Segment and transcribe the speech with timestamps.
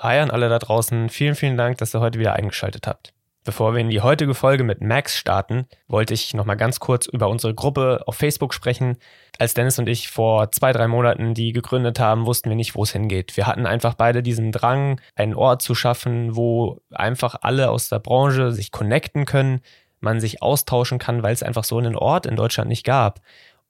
[0.00, 3.12] Hi an alle da draußen, vielen, vielen Dank, dass ihr heute wieder eingeschaltet habt.
[3.42, 7.28] Bevor wir in die heutige Folge mit Max starten, wollte ich nochmal ganz kurz über
[7.28, 8.98] unsere Gruppe auf Facebook sprechen.
[9.40, 12.84] Als Dennis und ich vor zwei, drei Monaten die gegründet haben, wussten wir nicht, wo
[12.84, 13.36] es hingeht.
[13.36, 17.98] Wir hatten einfach beide diesen Drang, einen Ort zu schaffen, wo einfach alle aus der
[17.98, 19.62] Branche sich connecten können,
[19.98, 23.20] man sich austauschen kann, weil es einfach so einen Ort in Deutschland nicht gab.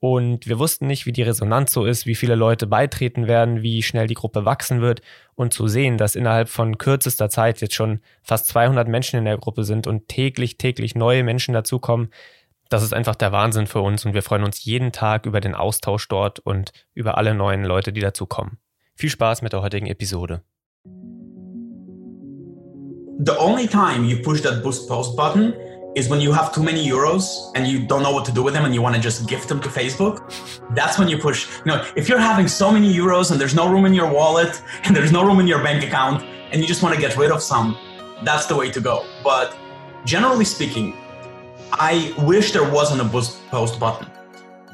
[0.01, 3.83] Und wir wussten nicht, wie die Resonanz so ist, wie viele Leute beitreten werden, wie
[3.83, 5.01] schnell die Gruppe wachsen wird.
[5.35, 9.37] Und zu sehen, dass innerhalb von kürzester Zeit jetzt schon fast 200 Menschen in der
[9.37, 12.09] Gruppe sind und täglich, täglich neue Menschen dazukommen,
[12.69, 14.05] das ist einfach der Wahnsinn für uns.
[14.05, 17.91] Und wir freuen uns jeden Tag über den Austausch dort und über alle neuen Leute,
[17.91, 18.57] die dazukommen.
[18.95, 20.41] Viel Spaß mit der heutigen Episode.
[23.25, 25.53] The only time you push that boost post button
[25.95, 28.53] is when you have too many euros and you don't know what to do with
[28.53, 30.17] them and you want to just gift them to Facebook.
[30.75, 31.47] That's when you push.
[31.65, 34.61] You know, if you're having so many euros and there's no room in your wallet
[34.83, 37.31] and there's no room in your bank account and you just want to get rid
[37.31, 37.77] of some,
[38.23, 39.05] that's the way to go.
[39.23, 39.57] But
[40.05, 40.95] generally speaking,
[41.73, 44.07] I wish there wasn't a boost post button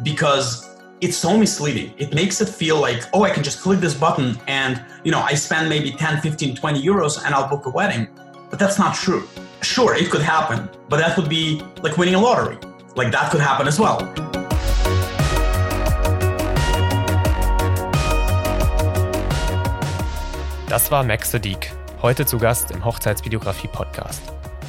[0.04, 0.70] because
[1.02, 1.94] it's so misleading.
[1.98, 5.20] It makes it feel like, oh, I can just click this button and, you know,
[5.20, 8.08] I spend maybe 10, 15, 20 euros and I'll book a wedding.
[8.50, 9.28] But that's not true
[9.66, 12.58] sure, it could happen, but that would be like winning a lottery.
[12.96, 13.98] Like that could happen as well.
[20.70, 24.22] Das war Max Sadiq, heute zu Gast im Hochzeitsvideografie-Podcast.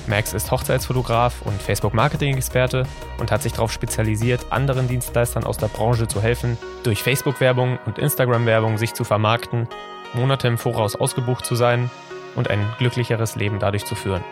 [0.06, 2.84] Max ist Hochzeitsfotograf und Facebook-Marketing-Experte
[3.18, 7.98] und hat sich darauf spezialisiert, anderen Dienstleistern aus der Branche zu helfen, durch Facebook-Werbung und
[7.98, 9.68] Instagram-Werbung sich zu vermarkten,
[10.14, 11.90] Monate im Voraus ausgebucht zu sein
[12.36, 14.22] und ein glücklicheres Leben dadurch zu führen.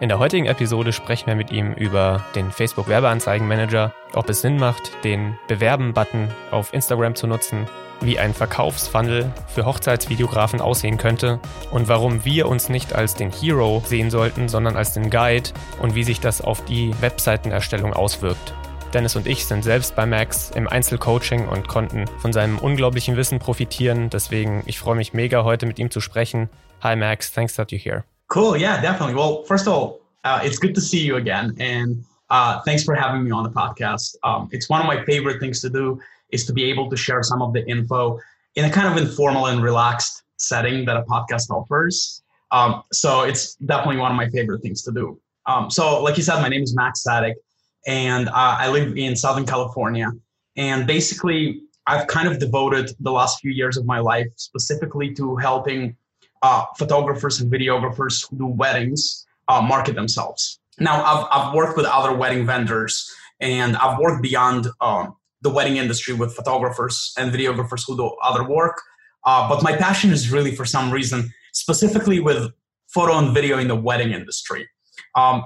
[0.00, 4.58] In der heutigen Episode sprechen wir mit ihm über den Facebook Werbeanzeigenmanager, ob es Sinn
[4.58, 7.68] macht, den Bewerben-Button auf Instagram zu nutzen,
[8.00, 11.38] wie ein Verkaufsfunnel für Hochzeitsvideografen aussehen könnte
[11.70, 15.50] und warum wir uns nicht als den Hero sehen sollten, sondern als den Guide
[15.80, 18.52] und wie sich das auf die Webseitenerstellung auswirkt.
[18.92, 23.38] Dennis und ich sind selbst bei Max im Einzelcoaching und konnten von seinem unglaublichen Wissen
[23.38, 24.10] profitieren.
[24.10, 26.50] Deswegen, ich freue mich mega, heute mit ihm zu sprechen.
[26.82, 28.04] Hi Max, thanks that you're here.
[28.34, 28.56] Cool.
[28.56, 29.14] Yeah, definitely.
[29.14, 32.96] Well, first of all, uh, it's good to see you again, and uh, thanks for
[32.96, 34.16] having me on the podcast.
[34.24, 36.00] Um, it's one of my favorite things to do
[36.30, 38.18] is to be able to share some of the info
[38.56, 42.24] in a kind of informal and relaxed setting that a podcast offers.
[42.50, 45.16] Um, so it's definitely one of my favorite things to do.
[45.46, 47.34] Um, so, like you said, my name is Max Sadek,
[47.86, 50.10] and uh, I live in Southern California.
[50.56, 55.36] And basically, I've kind of devoted the last few years of my life specifically to
[55.36, 55.96] helping
[56.44, 60.60] uh, photographers and videographers who do weddings uh, market themselves.
[60.78, 63.10] Now, I've, I've worked with other wedding vendors
[63.40, 68.44] and I've worked beyond um, the wedding industry with photographers and videographers who do other
[68.46, 68.76] work.
[69.24, 72.52] Uh, but my passion is really, for some reason, specifically with
[72.92, 74.68] photo and video in the wedding industry.
[75.14, 75.44] Um,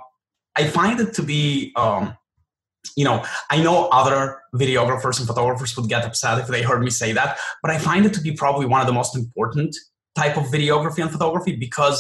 [0.57, 2.17] I find it to be, um,
[2.97, 6.91] you know, I know other videographers and photographers would get upset if they heard me
[6.91, 9.77] say that, but I find it to be probably one of the most important
[10.23, 11.99] type of videography and photography because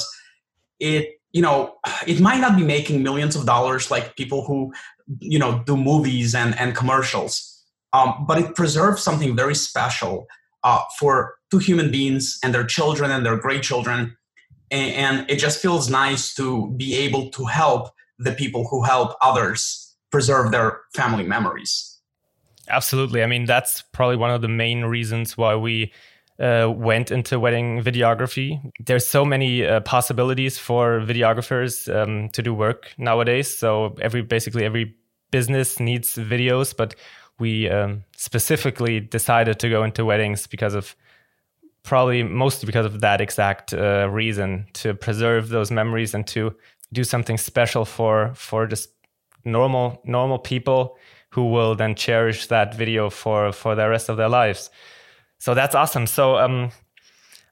[0.80, 1.02] it
[1.32, 1.58] you know
[2.06, 4.72] it might not be making millions of dollars like people who
[5.20, 7.54] you know do movies and and commercials.
[7.94, 10.26] Um, but it preserves something very special
[10.62, 14.14] uh, for two human beings and their children and their great children.
[14.70, 19.16] And, and it just feels nice to be able to help the people who help
[19.22, 21.98] others preserve their family memories.
[22.68, 23.22] Absolutely.
[23.22, 25.90] I mean that's probably one of the main reasons why we
[26.41, 28.60] uh, went into wedding videography.
[28.84, 33.56] There's so many uh, possibilities for videographers um, to do work nowadays.
[33.56, 34.94] So every basically every
[35.31, 36.94] business needs videos, but
[37.38, 40.97] we um, specifically decided to go into weddings because of
[41.82, 46.55] probably mostly because of that exact uh, reason to preserve those memories and to
[46.93, 48.91] do something special for for just
[49.44, 50.97] normal normal people
[51.31, 54.70] who will then cherish that video for for the rest of their lives.
[55.38, 56.06] So that's awesome.
[56.06, 56.71] So um,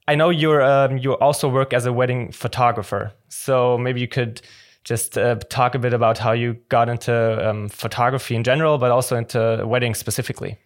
[0.09, 3.12] I know you're um, you also work as a wedding photographer.
[3.29, 4.43] So maybe you could
[4.85, 8.91] just uh, talk a bit about how you got into um, photography in general, but
[8.93, 10.59] also into weddings specifically.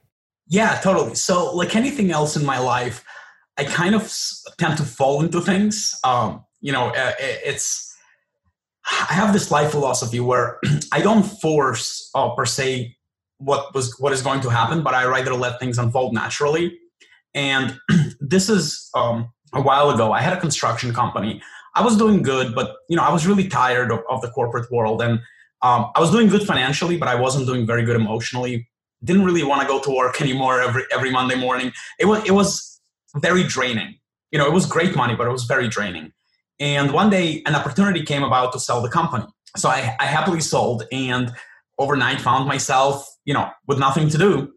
[0.49, 1.14] Yeah, totally.
[1.14, 3.05] So like anything else in my life,
[3.56, 4.12] I kind of
[4.58, 5.94] tend to fall into things.
[6.05, 7.96] Um, you know, uh, it's
[8.90, 10.58] I have this life philosophy where
[10.93, 12.96] I don't force uh, per se
[13.38, 16.78] what was what is going to happen, but I rather let things unfold naturally.
[17.34, 17.78] And
[18.20, 20.12] this is um, a while ago.
[20.12, 21.42] I had a construction company.
[21.74, 24.70] I was doing good, but you know, I was really tired of, of the corporate
[24.72, 25.20] world, and
[25.62, 28.68] um, I was doing good financially, but I wasn't doing very good emotionally.
[29.04, 31.72] Didn't really want to go to work anymore every every Monday morning.
[31.98, 32.80] It was it was
[33.16, 33.96] very draining.
[34.32, 36.12] You know, it was great money, but it was very draining.
[36.60, 39.24] And one day, an opportunity came about to sell the company.
[39.56, 41.32] So I, I happily sold and
[41.78, 44.52] overnight found myself, you know, with nothing to do.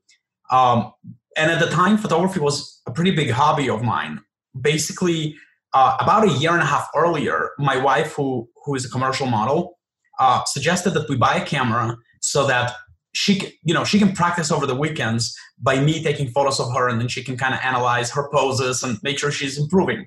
[0.51, 0.91] Um,
[1.37, 4.19] and at the time, photography was a pretty big hobby of mine.
[4.59, 5.35] Basically,
[5.73, 9.27] uh, about a year and a half earlier, my wife, who who is a commercial
[9.27, 9.79] model,
[10.19, 12.73] uh, suggested that we buy a camera so that
[13.13, 16.87] she, you know, she can practice over the weekends by me taking photos of her,
[16.87, 20.05] and then she can kind of analyze her poses and make sure she's improving.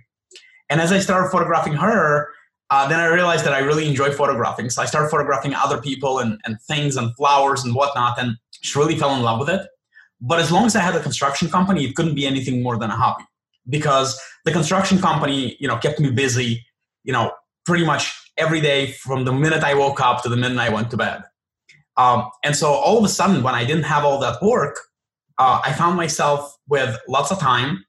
[0.69, 2.29] And as I started photographing her,
[2.71, 4.71] uh, then I realized that I really enjoy photographing.
[4.71, 8.79] So I started photographing other people and, and things and flowers and whatnot, and she
[8.79, 9.67] really fell in love with it.
[10.21, 12.91] But as long as I had a construction company, it couldn't be anything more than
[12.91, 13.25] a hobby
[13.69, 16.65] because the construction company, you know, kept me busy,
[17.05, 17.33] you know,
[17.65, 20.91] pretty much every day from the minute I woke up to the minute I went
[20.93, 21.23] to bed.
[21.97, 24.79] Um, and so all of a sudden, when I didn't have all that work,
[25.39, 27.85] uh, I found myself with lots of time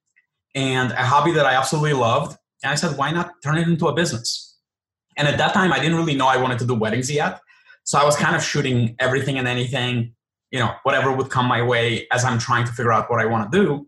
[0.55, 2.37] and a hobby that I absolutely loved.
[2.63, 4.57] And I said, why not turn it into a business?
[5.17, 7.39] And at that time, I didn't really know I wanted to do weddings yet.
[7.83, 10.13] So I was kind of shooting everything and anything,
[10.51, 13.25] you know, whatever would come my way as I'm trying to figure out what I
[13.25, 13.87] want to do.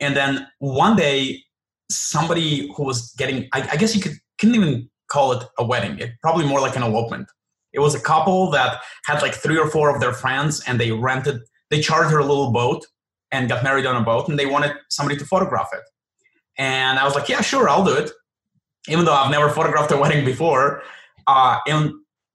[0.00, 1.42] And then one day,
[1.90, 5.98] somebody who was getting, I, I guess you could, couldn't even call it a wedding,
[5.98, 7.28] it probably more like an elopement.
[7.72, 10.90] It was a couple that had like three or four of their friends and they
[10.90, 11.40] rented,
[11.70, 12.86] they chartered a little boat
[13.30, 15.82] and got married on a boat and they wanted somebody to photograph it.
[16.56, 18.10] And I was like, yeah, sure, I'll do it.
[18.88, 20.82] Even though I've never photographed a wedding before.
[21.26, 21.92] Uh, and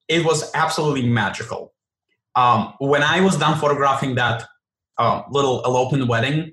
[0.08, 1.73] it was absolutely magical.
[2.36, 4.44] Um, when I was done photographing that
[4.98, 6.52] uh, little elopement wedding,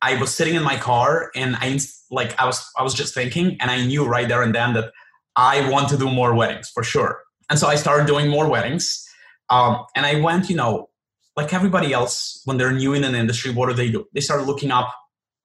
[0.00, 1.78] I was sitting in my car and I
[2.10, 4.92] like I was I was just thinking and I knew right there and then that
[5.36, 7.20] I want to do more weddings for sure.
[7.50, 9.04] And so I started doing more weddings.
[9.50, 10.90] Um, and I went, you know,
[11.36, 14.06] like everybody else, when they're new in an industry, what do they do?
[14.12, 14.92] They start looking up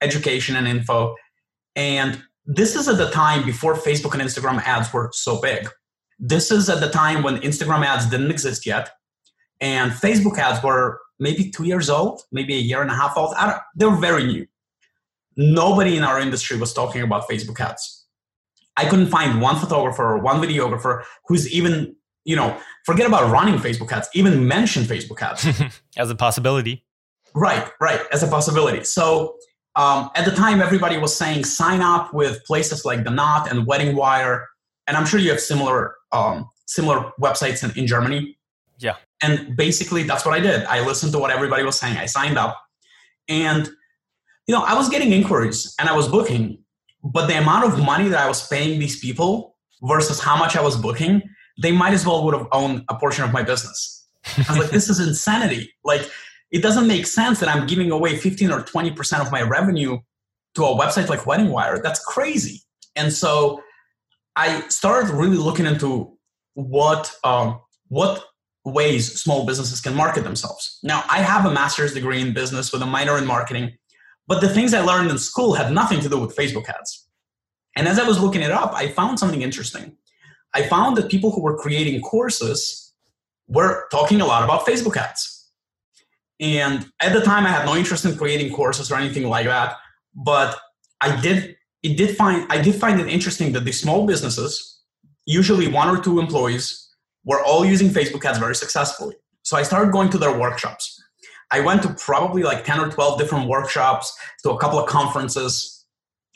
[0.02, 1.16] education and info.
[1.76, 5.70] And this is at the time before Facebook and Instagram ads were so big.
[6.20, 8.90] This is at the time when Instagram ads didn't exist yet.
[9.64, 13.34] And Facebook ads were maybe two years old, maybe a year and a half old.
[13.78, 14.46] they were very new.
[15.38, 18.06] Nobody in our industry was talking about Facebook ads.
[18.76, 21.96] I couldn't find one photographer or one videographer who's even,
[22.26, 25.48] you know, forget about running Facebook ads, even mention Facebook ads
[25.98, 26.84] as a possibility.
[27.34, 28.84] Right, right, as a possibility.
[28.84, 29.38] So
[29.78, 33.66] um, at the time, everybody was saying sign up with places like The Knot and
[33.66, 34.46] Wedding Wire,
[34.88, 38.38] and I'm sure you have similar um, similar websites in, in Germany.
[38.78, 38.96] Yeah.
[39.24, 40.66] And basically, that's what I did.
[40.66, 41.98] I listened to what everybody was saying.
[41.98, 42.62] I signed up,
[43.28, 43.70] and
[44.48, 46.60] you know, I was getting inquiries and I was booking,
[47.04, 50.62] but the amount of money that I was paying these people versus how much I
[50.62, 51.22] was booking,
[51.62, 54.08] they might as well would have owned a portion of my business.
[54.38, 55.74] I was like, this is insanity.
[55.84, 56.10] Like,
[56.52, 59.98] it doesn't make sense that I'm giving away 15 or 20% of my revenue
[60.56, 61.80] to a website like Wedding Wire.
[61.82, 62.62] That's crazy.
[62.96, 63.62] And so
[64.36, 66.16] I started really looking into
[66.54, 68.24] what um, what
[68.66, 70.80] ways small businesses can market themselves.
[70.84, 73.72] Now, I have a master's degree in business with a minor in marketing,
[74.28, 77.08] but the things I learned in school had nothing to do with Facebook ads.
[77.76, 79.98] And as I was looking it up, I found something interesting.
[80.54, 82.94] I found that people who were creating courses
[83.48, 85.50] were talking a lot about Facebook ads.
[86.40, 89.76] And at the time, I had no interest in creating courses or anything like that.
[90.16, 90.58] But
[91.02, 94.82] I did, it did find, I did find it interesting that the small businesses,
[95.26, 96.83] usually one or two employees,
[97.26, 99.16] were all using Facebook ads very successfully.
[99.44, 101.02] So I started going to their workshops.
[101.52, 104.14] I went to probably like 10 or 12 different workshops,
[104.44, 105.86] to a couple of conferences.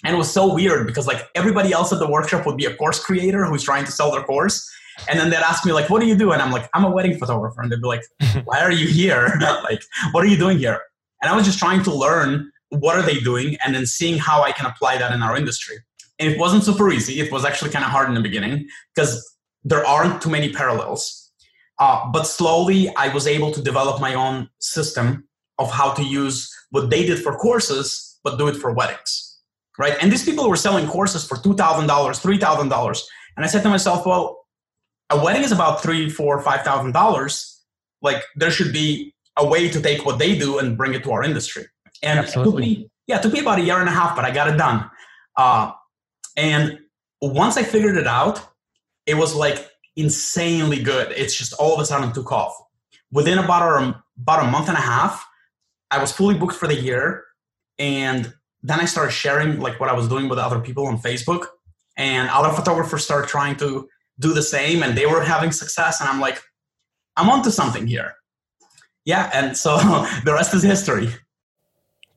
[0.04, 2.76] And it was so weird because like everybody else at the workshop would be a
[2.76, 4.70] course creator who's trying to sell their course.
[5.10, 6.32] And then they'd ask me like, what do you do?
[6.32, 7.62] And I'm like, I'm a wedding photographer.
[7.62, 8.04] And they'd be like,
[8.46, 9.34] why are you here?
[9.64, 10.82] like, what are you doing here?
[11.22, 14.44] And I was just trying to learn what are they doing and then seeing how
[14.44, 15.78] I can apply that in our industry.
[16.20, 17.20] And it wasn't super easy.
[17.20, 19.37] It was actually kind of hard in the beginning because
[19.70, 21.32] there aren't too many parallels.
[21.80, 25.28] Uh, but slowly, I was able to develop my own system
[25.60, 26.36] of how to use
[26.72, 29.12] what they did for courses, but do it for weddings,
[29.78, 29.96] right?
[30.02, 33.00] And these people were selling courses for two thousand dollars, three thousand dollars,
[33.36, 34.46] and I said to myself, well,
[35.10, 37.62] a wedding is about three, four, five thousand dollars.
[38.02, 41.12] Like there should be a way to take what they do and bring it to
[41.12, 41.66] our industry.
[42.02, 42.72] And Absolutely.
[42.72, 44.32] it took me, yeah, it took me about a year and a half, but I
[44.32, 44.90] got it done.
[45.36, 45.72] Uh,
[46.36, 46.80] and
[47.22, 48.38] once I figured it out,
[49.08, 51.12] it was like insanely good.
[51.14, 52.56] It's just all of a sudden took off.
[53.12, 55.26] Within about a, about a month and a half,
[55.90, 57.24] I was fully booked for the year.
[57.80, 61.46] And then I started sharing like what I was doing with other people on Facebook.
[61.96, 66.00] And other photographers started trying to do the same and they were having success.
[66.02, 66.40] And I'm like,
[67.16, 68.14] I'm onto something here.
[69.06, 69.32] Yeah.
[69.34, 69.78] And so
[70.26, 71.10] the rest is history.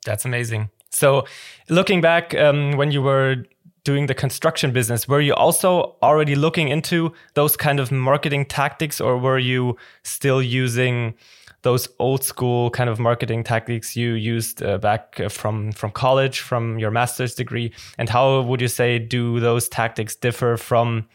[0.04, 0.70] That's amazing.
[0.90, 1.24] So
[1.68, 3.44] looking back um, when you were
[3.90, 9.00] doing the construction business, were you also already looking into those kind of marketing tactics,
[9.00, 11.14] or were you still using
[11.62, 16.38] those old school kind of marketing tactics you used uh, back uh, from from college,
[16.38, 17.72] from your master's degree?
[17.98, 21.08] And how would you say do those tactics differ from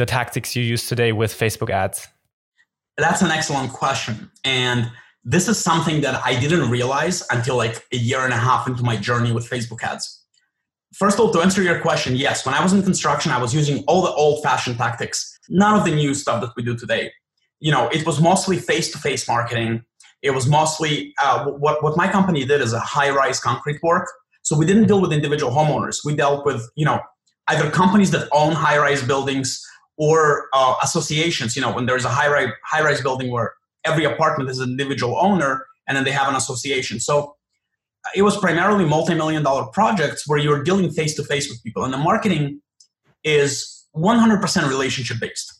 [0.00, 2.08] the tactics you use today with Facebook ads?
[2.98, 4.90] That's an excellent question, and
[5.24, 8.82] this is something that I didn't realize until like a year and a half into
[8.82, 10.17] my journey with Facebook ads.
[10.94, 13.54] First of all, to answer your question, yes, when I was in construction, I was
[13.54, 17.12] using all the old fashioned tactics, none of the new stuff that we do today.
[17.60, 19.82] You know, it was mostly face to face marketing.
[20.22, 24.08] It was mostly uh, what, what my company did is a high rise concrete work.
[24.42, 25.98] So we didn't deal with individual homeowners.
[26.04, 27.00] We dealt with, you know,
[27.48, 29.62] either companies that own high rise buildings
[29.98, 31.54] or uh, associations.
[31.54, 33.52] You know, when there's a high rise high rise building where
[33.84, 37.00] every apartment is an individual owner and then they have an association.
[37.00, 37.34] So
[38.14, 41.84] it was primarily multi-million dollar projects where you're dealing face to face with people.
[41.84, 42.60] And the marketing
[43.24, 45.58] is 100% relationship based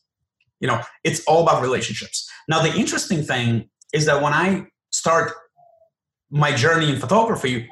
[0.61, 2.29] you know it's all about relationships.
[2.49, 5.33] Now the interesting thing is that when i start
[6.31, 7.69] my journey in photography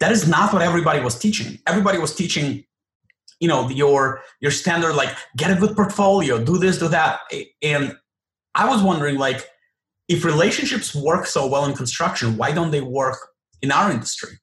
[0.00, 1.58] that is not what everybody was teaching.
[1.66, 2.64] Everybody was teaching
[3.40, 7.20] you know your your standard like get a good portfolio do this do that.
[7.62, 7.96] And
[8.54, 9.46] i was wondering like
[10.08, 13.16] if relationships work so well in construction, why don't they work
[13.64, 14.38] in our industry?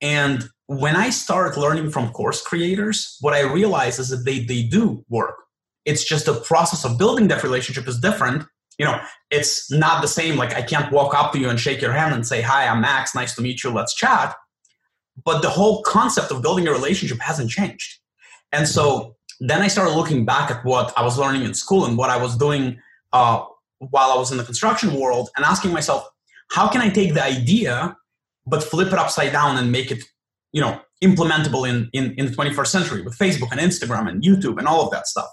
[0.00, 4.62] And when I start learning from course creators, what I realize is that they, they
[4.62, 5.36] do work.
[5.84, 8.44] It's just the process of building that relationship is different.
[8.78, 10.36] You know, it's not the same.
[10.36, 12.80] Like I can't walk up to you and shake your hand and say, Hi, I'm
[12.80, 14.34] Max, nice to meet you, let's chat.
[15.24, 18.00] But the whole concept of building a relationship hasn't changed.
[18.52, 21.96] And so then I started looking back at what I was learning in school and
[21.96, 22.78] what I was doing
[23.12, 23.44] uh,
[23.78, 26.08] while I was in the construction world and asking myself,
[26.50, 27.96] how can I take the idea
[28.46, 30.04] but flip it upside down and make it,
[30.52, 34.58] you know, implementable in, in, in the 21st century with Facebook and Instagram and YouTube
[34.58, 35.28] and all of that stuff.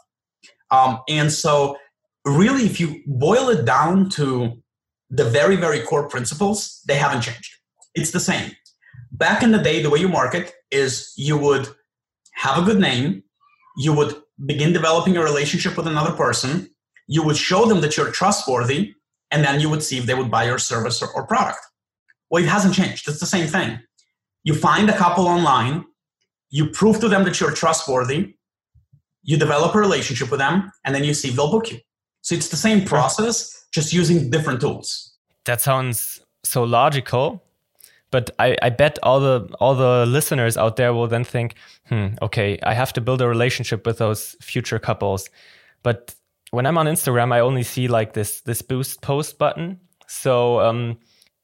[0.69, 1.77] Um, and so
[2.25, 4.61] really, if you boil it down to
[5.09, 7.53] the very, very core principles, they haven't changed.
[7.93, 8.51] It's the same.
[9.11, 11.67] Back in the day, the way you market is you would
[12.35, 13.23] have a good name,
[13.77, 14.15] you would
[14.45, 16.69] begin developing a relationship with another person,
[17.07, 18.93] you would show them that you're trustworthy,
[19.31, 21.59] and then you would see if they would buy your service or, or product.
[22.31, 23.07] Well, it hasn't changed.
[23.09, 23.79] It's the same thing.
[24.43, 25.85] You find a couple online,
[26.49, 28.35] you prove to them that you're trustworthy,
[29.21, 31.79] you develop a relationship with them, and then you see they'll book you.
[32.21, 35.13] So it's the same process, just using different tools.
[35.45, 37.43] That sounds so logical.
[38.11, 41.55] But I, I bet all the all the listeners out there will then think,
[41.87, 45.29] hmm, okay, I have to build a relationship with those future couples.
[45.83, 46.15] But
[46.51, 49.79] when I'm on Instagram, I only see like this this boost post button.
[50.07, 50.97] So um,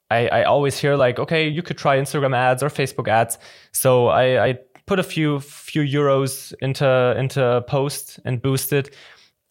[0.10, 3.38] I, I always hear like, okay, you could try Instagram ads or Facebook ads.
[3.72, 6.88] So I, I put a few few euros into
[7.18, 8.96] into a post and boost it,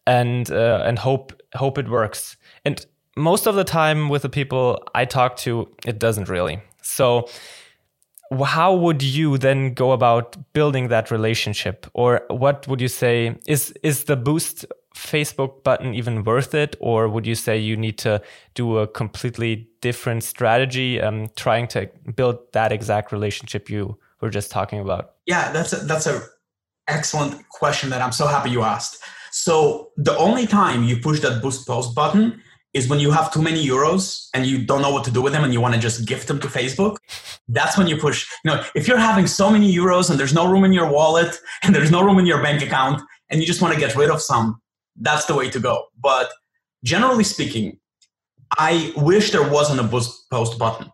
[0.05, 2.37] and uh, and hope hope it works.
[2.65, 2.85] And
[3.15, 6.59] most of the time with the people I talk to, it doesn't really.
[6.81, 7.27] So
[8.43, 13.71] how would you then go about building that relationship or what would you say is
[13.83, 14.65] is the boost
[14.97, 16.75] Facebook button even worth it?
[16.79, 18.21] Or would you say you need to
[18.55, 24.51] do a completely different strategy, um, trying to build that exact relationship you were just
[24.51, 25.13] talking about?
[25.25, 26.23] Yeah, that's a, that's a
[26.87, 29.03] excellent question that I'm so happy you asked.
[29.31, 32.41] So the only time you push that boost post button
[32.73, 35.33] is when you have too many euros and you don't know what to do with
[35.33, 36.97] them and you want to just gift them to Facebook.
[37.47, 38.27] That's when you push.
[38.43, 41.35] You know, if you're having so many euros and there's no room in your wallet
[41.63, 44.09] and there's no room in your bank account and you just want to get rid
[44.09, 44.61] of some,
[44.99, 45.85] that's the way to go.
[45.99, 46.29] But
[46.83, 47.79] generally speaking,
[48.57, 50.91] I wish there wasn't a post button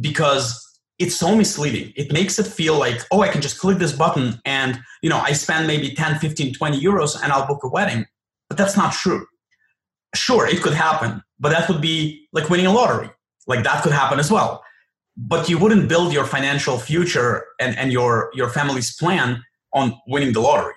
[0.00, 0.58] because
[0.98, 1.92] it's so misleading.
[1.96, 5.18] It makes it feel like, oh, I can just click this button and, you know,
[5.18, 8.06] I spend maybe 10, 15, 20 euros and I'll book a wedding.
[8.48, 9.26] But that's not true.
[10.14, 13.10] Sure, it could happen, but that would be like winning a lottery.
[13.46, 14.62] Like that could happen as well.
[15.16, 20.32] But you wouldn't build your financial future and, and your, your family's plan on winning
[20.34, 20.74] the lottery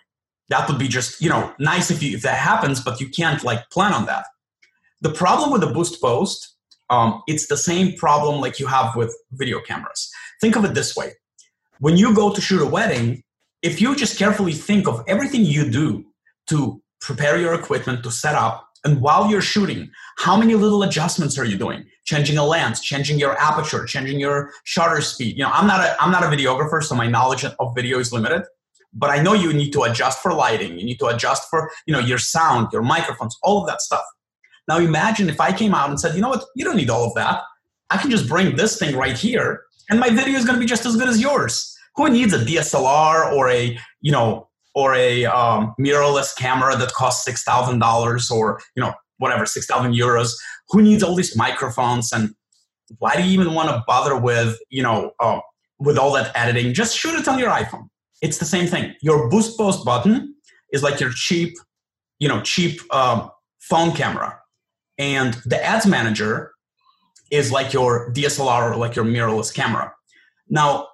[0.49, 3.43] that would be just you know nice if you if that happens but you can't
[3.43, 4.25] like plan on that.
[5.01, 6.55] The problem with the boost post
[6.89, 10.09] um, it's the same problem like you have with video cameras.
[10.39, 11.13] Think of it this way.
[11.79, 13.23] When you go to shoot a wedding
[13.61, 16.05] if you just carefully think of everything you do
[16.45, 21.39] to prepare your equipment to set up and while you're shooting how many little adjustments
[21.39, 21.83] are you doing?
[22.05, 25.35] Changing a lens changing your aperture changing your shutter speed.
[25.37, 28.13] You know i'm not a i'm not a videographer so my knowledge of video is
[28.13, 28.43] limited
[28.95, 31.93] but I know you need to adjust for lighting, you need to adjust for, you
[31.93, 34.03] know, your sound, your microphones, all of that stuff.
[34.67, 37.05] Now imagine if I came out and said, you know what, you don't need all
[37.05, 37.41] of that.
[37.91, 40.65] I can just bring this thing right here and my video is going to be
[40.65, 41.71] just as good as yours.
[41.95, 47.23] who needs a DSLR or a you know or a um, mirrorless camera that costs
[47.23, 50.31] six thousand dollars or you know whatever six thousand euros?
[50.69, 52.33] Who needs all these microphones and
[52.99, 55.39] why do you even want to bother with you know uh,
[55.79, 56.73] with all that editing?
[56.73, 57.87] Just shoot it on your iPhone.
[58.21, 58.95] It's the same thing.
[59.01, 60.35] Your boost post button
[60.71, 61.55] is like your cheap,
[62.19, 63.29] you know, cheap um,
[63.59, 64.39] phone camera,
[64.97, 66.51] and the ads manager
[67.31, 69.93] is like your DSLR or like your mirrorless camera.
[70.47, 70.87] Now,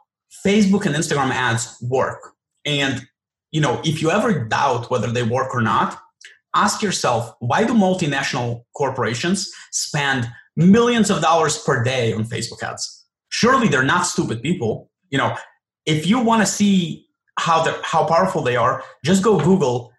[0.45, 2.19] Facebook and Instagram ads work,
[2.65, 3.05] and
[3.51, 5.99] you know if you ever doubt whether they work or not,
[6.55, 13.05] ask yourself why do multinational corporations spend millions of dollars per day on Facebook ads?
[13.29, 14.89] Surely they're not stupid people.
[15.09, 15.35] You know,
[15.85, 17.07] if you want to see
[17.39, 19.91] how the how powerful they are, just go Google,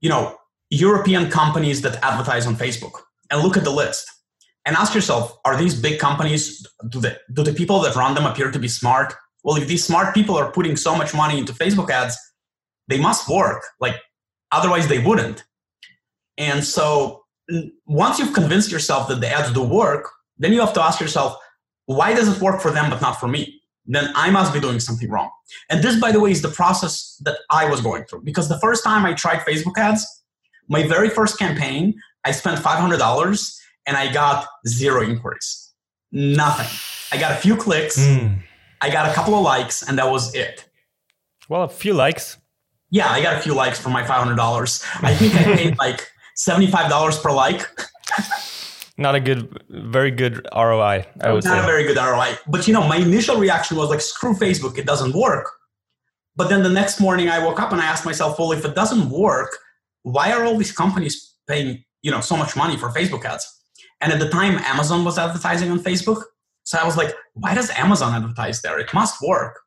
[0.00, 0.36] you know,
[0.70, 2.92] European companies that advertise on Facebook
[3.30, 4.10] and look at the list
[4.66, 8.26] and ask yourself, are these big companies do the do the people that run them
[8.26, 9.14] appear to be smart?
[9.44, 12.18] Well, if these smart people are putting so much money into Facebook ads,
[12.88, 13.64] they must work.
[13.80, 13.96] Like
[14.52, 15.44] otherwise they wouldn't.
[16.36, 17.24] And so
[17.86, 21.36] once you've convinced yourself that the ads do work, then you have to ask yourself,
[21.86, 23.57] why does it work for them but not for me?
[23.88, 25.30] Then I must be doing something wrong.
[25.70, 28.22] And this, by the way, is the process that I was going through.
[28.22, 30.06] Because the first time I tried Facebook ads,
[30.68, 35.72] my very first campaign, I spent $500 and I got zero inquiries.
[36.12, 36.68] Nothing.
[37.10, 38.38] I got a few clicks, mm.
[38.82, 40.68] I got a couple of likes, and that was it.
[41.48, 42.36] Well, a few likes.
[42.90, 44.84] Yeah, I got a few likes for my $500.
[45.02, 47.66] I think I paid like $75 per like.
[48.98, 51.06] Not a good, very good ROI.
[51.20, 51.58] I would Not say.
[51.60, 52.36] a very good ROI.
[52.48, 55.48] But you know, my initial reaction was like, screw Facebook, it doesn't work.
[56.34, 58.74] But then the next morning I woke up and I asked myself, well, if it
[58.74, 59.56] doesn't work,
[60.02, 63.46] why are all these companies paying, you know, so much money for Facebook ads?
[64.00, 66.22] And at the time, Amazon was advertising on Facebook.
[66.64, 68.78] So I was like, why does Amazon advertise there?
[68.78, 69.60] It must work.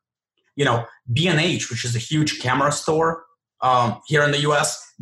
[0.56, 3.24] You know, B&H, which is a huge camera store
[3.62, 4.94] um, here in the US,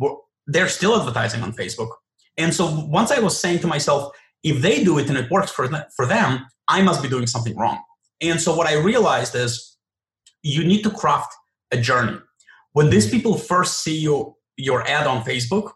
[0.47, 1.91] they're still advertising on Facebook.
[2.37, 5.51] And so once I was saying to myself, if they do it and it works
[5.51, 7.81] for, them, for them, I must be doing something wrong.
[8.21, 9.77] And so what I realized is
[10.43, 11.33] you need to craft
[11.71, 12.17] a journey.
[12.73, 15.71] When these people first see you, your ad on Facebook,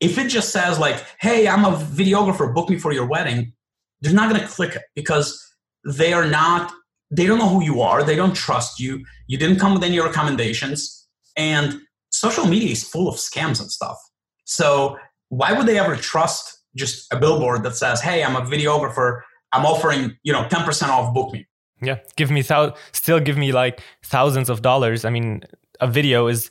[0.00, 3.52] if it just says like, hey, I'm a videographer, book me for your wedding,
[4.00, 5.42] they're not going to click it because
[5.86, 6.72] they are not,
[7.10, 8.02] they don't know who you are.
[8.02, 9.04] They don't trust you.
[9.26, 11.08] You didn't come with any recommendations.
[11.36, 11.80] And
[12.10, 13.96] social media is full of scams and stuff.
[14.44, 19.22] So why would they ever trust just a billboard that says, "Hey, I'm a videographer.
[19.52, 21.14] I'm offering you know 10% off.
[21.14, 21.46] Book me."
[21.82, 25.04] Yeah, give me thou- still give me like thousands of dollars.
[25.04, 25.42] I mean,
[25.80, 26.50] a video is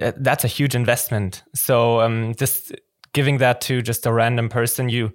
[0.00, 1.42] uh, that's a huge investment.
[1.54, 2.72] So um, just
[3.12, 5.12] giving that to just a random person, you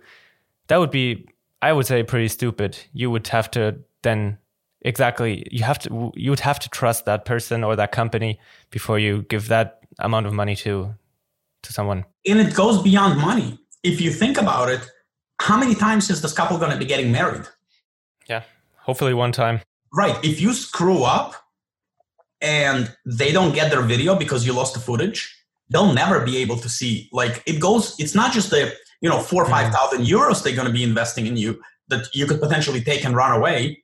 [0.68, 1.28] that would be,
[1.62, 2.78] I would say, pretty stupid.
[2.94, 4.38] You would have to then
[4.82, 8.40] exactly you have to you would have to trust that person or that company
[8.72, 10.94] before you give that amount of money to
[11.62, 14.82] to someone and it goes beyond money if you think about it
[15.40, 17.46] how many times is this couple going to be getting married
[18.28, 18.44] yeah
[18.78, 19.62] hopefully one time
[19.94, 21.36] right if you screw up
[22.42, 25.36] and they don't get their video because you lost the footage
[25.70, 29.20] they'll never be able to see like it goes it's not just the you know
[29.20, 30.04] four or five mm-hmm.
[30.04, 33.32] euros they're going to be investing in you that you could potentially take and run
[33.32, 33.82] away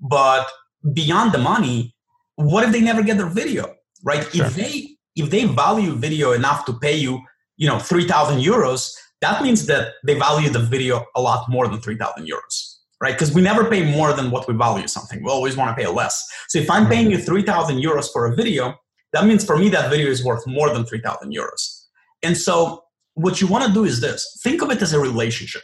[0.00, 0.46] but
[0.92, 1.94] beyond the money
[2.36, 4.46] what if they never get their video right sure.
[4.46, 7.20] if they if they value video enough to pay you
[7.56, 11.80] you know 3000 euros that means that they value the video a lot more than
[11.80, 13.14] 3000 euros right?
[13.14, 15.24] Because we never pay more than what we value something.
[15.24, 16.22] We always want to pay less.
[16.48, 17.24] So if i'm paying you mm-hmm.
[17.24, 18.74] 3000 euros for a video
[19.12, 21.86] that means for me that video is worth more than 3000 euros.
[22.22, 24.38] And so what you want to do is this.
[24.42, 25.62] Think of it as a relationship.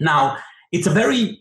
[0.00, 0.38] Now
[0.70, 1.40] it's a very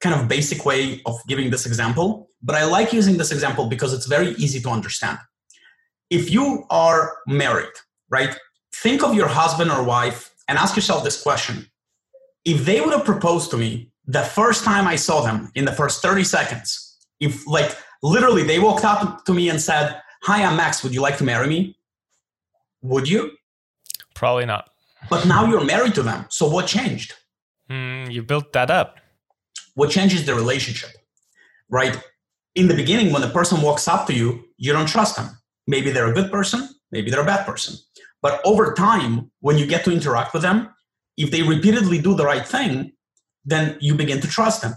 [0.00, 3.92] kind of basic way of giving this example, but I like using this example because
[3.92, 5.18] it's very easy to understand.
[6.10, 7.72] If you are married,
[8.10, 8.36] right,
[8.74, 11.66] think of your husband or wife and ask yourself this question.
[12.44, 15.72] If they would have proposed to me the first time I saw them in the
[15.72, 20.56] first 30 seconds, if like literally they walked up to me and said, Hi, I'm
[20.56, 21.78] Max, would you like to marry me?
[22.82, 23.30] Would you?
[24.14, 24.68] Probably not.
[25.08, 26.26] But now you're married to them.
[26.28, 27.14] So what changed?
[27.70, 28.98] Mm, you built that up
[29.74, 30.90] what changes the relationship,
[31.70, 31.98] right?
[32.54, 35.30] In the beginning, when the person walks up to you, you don't trust them.
[35.66, 37.76] Maybe they're a good person, maybe they're a bad person.
[38.22, 40.70] But over time, when you get to interact with them,
[41.16, 42.92] if they repeatedly do the right thing,
[43.44, 44.74] then you begin to trust them.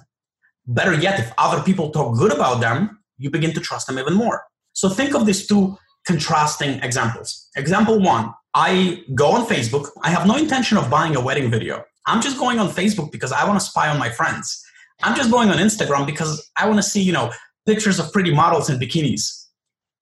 [0.67, 4.15] Better yet, if other people talk good about them, you begin to trust them even
[4.15, 4.43] more.
[4.73, 7.49] So think of these two contrasting examples.
[7.55, 9.89] Example one I go on Facebook.
[10.01, 11.83] I have no intention of buying a wedding video.
[12.07, 14.63] I'm just going on Facebook because I want to spy on my friends.
[15.03, 17.31] I'm just going on Instagram because I want to see, you know,
[17.65, 19.45] pictures of pretty models in bikinis.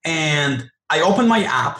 [0.05, 1.79] And I open my app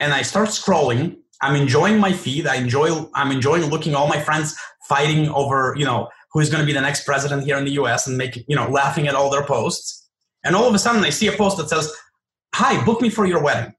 [0.00, 1.16] and I start scrolling.
[1.42, 2.46] I'm enjoying my feed.
[2.46, 4.56] I enjoy I'm enjoying looking all my friends
[4.88, 8.06] fighting over, you know, who's going to be the next president here in the US
[8.06, 10.08] and making, you know, laughing at all their posts.
[10.44, 11.92] And all of a sudden I see a post that says,
[12.54, 13.74] "Hi, book me for your wedding."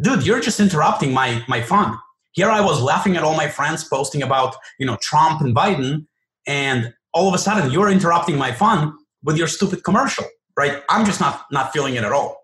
[0.00, 1.98] Dude, you're just interrupting my my fun.
[2.32, 6.06] Here I was laughing at all my friends posting about, you know, Trump and Biden
[6.46, 10.24] and all of a sudden you're interrupting my fun with your stupid commercial,
[10.56, 10.82] right?
[10.88, 12.36] I'm just not not feeling it at all.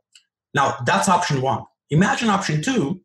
[0.54, 1.64] Now, that's option 1.
[1.90, 3.00] Imagine option 2,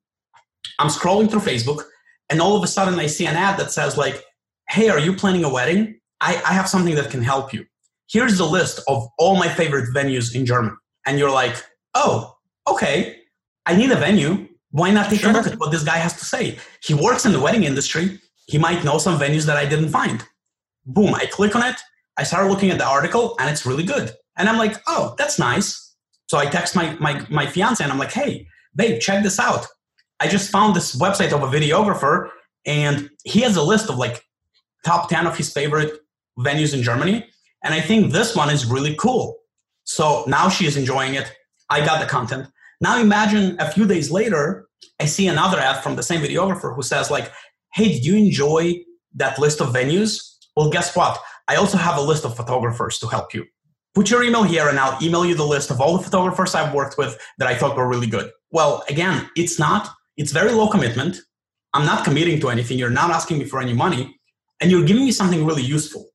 [0.80, 1.84] I'm scrolling through Facebook
[2.30, 4.24] and all of a sudden I see an ad that says like,
[4.70, 6.00] "Hey, are you planning a wedding?
[6.22, 7.66] I, I have something that can help you.
[8.10, 11.56] Here's the list of all my favorite venues in Germany." And you're like,
[11.94, 12.36] "Oh,
[12.68, 13.18] okay.
[13.66, 14.48] I need a venue.
[14.72, 15.32] Why not take sure.
[15.32, 16.58] a look at what this guy has to say?
[16.82, 18.20] He works in the wedding industry.
[18.48, 20.24] He might know some venues that I didn't find.
[20.86, 21.76] Boom, I click on it.
[22.18, 24.12] I start looking at the article and it's really good.
[24.38, 25.96] And I'm like, oh, that's nice.
[26.28, 29.68] So I text my, my, my fiance and I'm like, hey, babe, check this out.
[30.20, 32.30] I just found this website of a videographer
[32.66, 34.24] and he has a list of like
[34.86, 36.00] top 10 of his favorite
[36.40, 37.26] venues in Germany.
[37.64, 39.38] And I think this one is really cool.
[39.84, 41.32] So now she is enjoying it.
[41.70, 42.48] I got the content.
[42.82, 44.68] Now imagine a few days later,
[45.00, 47.32] I see another ad from the same videographer who says like,
[47.74, 48.84] "Hey, did you enjoy
[49.16, 50.20] that list of venues?
[50.56, 51.20] Well, guess what?
[51.48, 53.46] I also have a list of photographers to help you.
[53.94, 56.74] Put your email here and I'll email you the list of all the photographers I've
[56.74, 59.90] worked with that I thought were really good." Well, again, it's not.
[60.18, 61.18] It's very low commitment.
[61.74, 62.78] I'm not committing to anything.
[62.78, 64.20] You're not asking me for any money,
[64.60, 66.12] and you're giving me something really useful.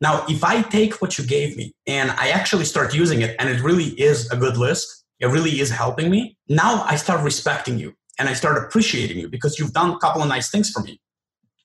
[0.00, 3.48] Now, if I take what you gave me and I actually start using it, and
[3.48, 6.36] it really is a good list, it really is helping me.
[6.48, 10.22] Now I start respecting you and I start appreciating you because you've done a couple
[10.22, 11.00] of nice things for me.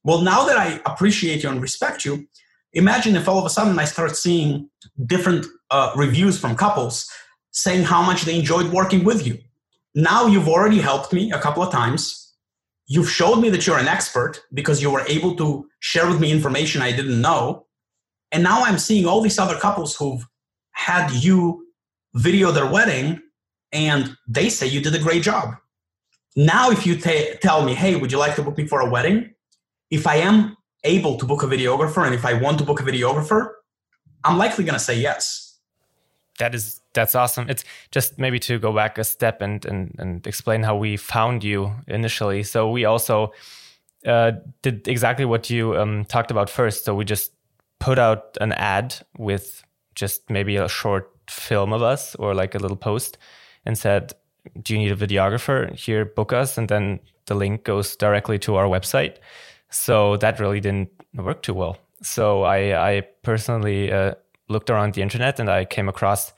[0.03, 2.27] Well, now that I appreciate you and respect you,
[2.73, 4.69] imagine if all of a sudden I start seeing
[5.05, 7.07] different uh, reviews from couples
[7.51, 9.37] saying how much they enjoyed working with you.
[9.95, 12.33] Now you've already helped me a couple of times.
[12.87, 16.31] You've showed me that you're an expert because you were able to share with me
[16.31, 17.67] information I didn't know.
[18.31, 20.25] And now I'm seeing all these other couples who've
[20.71, 21.67] had you
[22.15, 23.21] video their wedding
[23.71, 25.55] and they say you did a great job.
[26.35, 28.89] Now, if you t- tell me, hey, would you like to book me for a
[28.89, 29.33] wedding?
[29.91, 32.83] If I am able to book a videographer and if I want to book a
[32.83, 33.51] videographer,
[34.23, 35.59] I'm likely going to say yes.
[36.39, 37.49] That is that's awesome.
[37.49, 41.43] It's just maybe to go back a step and and, and explain how we found
[41.43, 42.43] you initially.
[42.43, 43.33] So we also
[44.05, 46.85] uh, did exactly what you um, talked about first.
[46.85, 47.31] So we just
[47.79, 49.63] put out an ad with
[49.95, 53.17] just maybe a short film of us or like a little post
[53.65, 54.13] and said,
[54.61, 55.73] Do you need a videographer?
[55.75, 56.57] Here, book us.
[56.57, 59.17] And then the link goes directly to our website.
[59.69, 61.77] So that really didn't work too well.
[62.01, 64.15] So I, I personally uh,
[64.49, 66.33] looked around the internet and I came across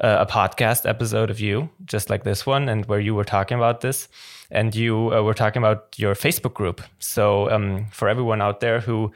[0.00, 3.56] uh, a podcast episode of you, just like this one, and where you were talking
[3.56, 4.08] about this.
[4.50, 6.80] And you uh, were talking about your Facebook group.
[6.98, 9.12] So um, for everyone out there who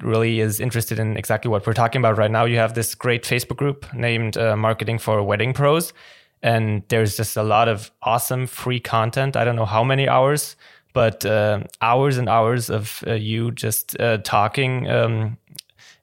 [0.00, 3.24] really is interested in exactly what we're talking about right now, you have this great
[3.24, 5.92] Facebook group named uh, Marketing for Wedding Pros
[6.44, 9.34] and there's just a lot of awesome free content.
[9.34, 10.56] I don't know how many hours,
[10.92, 15.38] but uh, hours and hours of uh, you just uh, talking um,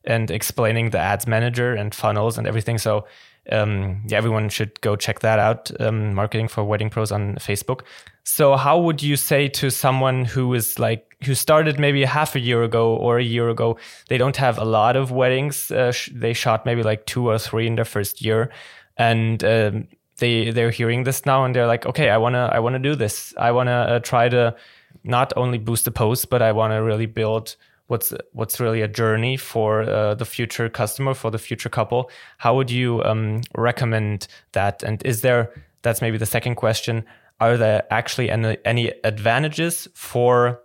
[0.03, 2.79] and explaining the ads manager and funnels and everything.
[2.79, 3.05] So
[3.51, 5.71] um, yeah, everyone should go check that out.
[5.79, 7.81] Um, marketing for wedding pros on Facebook.
[8.23, 12.35] So how would you say to someone who is like who started maybe a half
[12.35, 13.77] a year ago or a year ago?
[14.09, 15.71] They don't have a lot of weddings.
[15.71, 18.51] Uh, sh they shot maybe like two or three in their first year,
[18.97, 22.79] and um, they they're hearing this now and they're like, okay, I wanna I wanna
[22.79, 23.33] do this.
[23.37, 24.55] I wanna uh, try to
[25.03, 27.55] not only boost the post, but I wanna really build
[27.91, 32.09] what's what's really a journey for uh, the future customer for the future couple.
[32.37, 34.81] How would you um, recommend that?
[34.81, 35.51] And is there
[35.81, 37.03] that's maybe the second question?
[37.41, 40.61] Are there actually any, any advantages for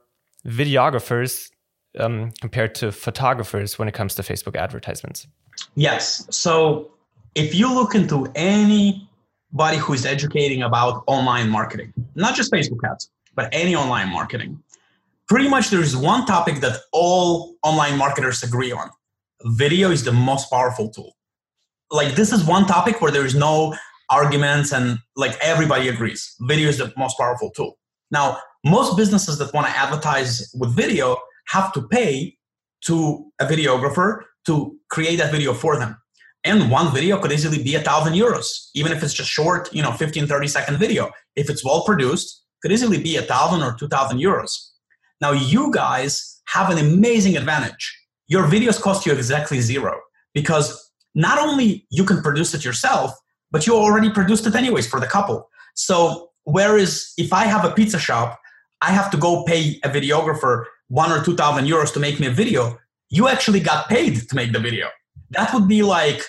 [0.47, 1.51] videographers
[1.99, 5.27] um, compared to photographers when it comes to Facebook advertisements?
[5.75, 6.27] Yes.
[6.31, 6.91] So
[7.35, 13.11] if you look into anybody who is educating about online marketing, not just Facebook ads,
[13.35, 14.63] but any online marketing.
[15.29, 18.91] Pretty much there is one topic that all online marketers agree on.
[19.45, 21.17] Video is the most powerful tool.
[21.91, 23.77] Like this is one topic where there is no
[24.11, 26.35] arguments and like everybody agrees.
[26.43, 27.77] Video is the most powerful tool.
[28.11, 31.17] Now, most businesses that want to advertise with video
[31.49, 32.37] have to pay
[32.83, 35.97] to a videographer to create that video for them
[36.45, 39.83] and one video could easily be a thousand euros even if it's just short you
[39.83, 43.75] know 15 30 second video if it's well produced could easily be a thousand or
[43.75, 44.66] two thousand euros
[45.21, 47.97] now you guys have an amazing advantage
[48.29, 50.01] your videos cost you exactly zero
[50.35, 53.13] because not only you can produce it yourself
[53.51, 55.49] but you already produced it anyways for the couple.
[55.75, 58.39] So whereas if I have a pizza shop,
[58.83, 62.27] I have to go pay a videographer one or two thousand euros to make me
[62.27, 62.79] a video.
[63.09, 64.89] You actually got paid to make the video.
[65.31, 66.23] That would be like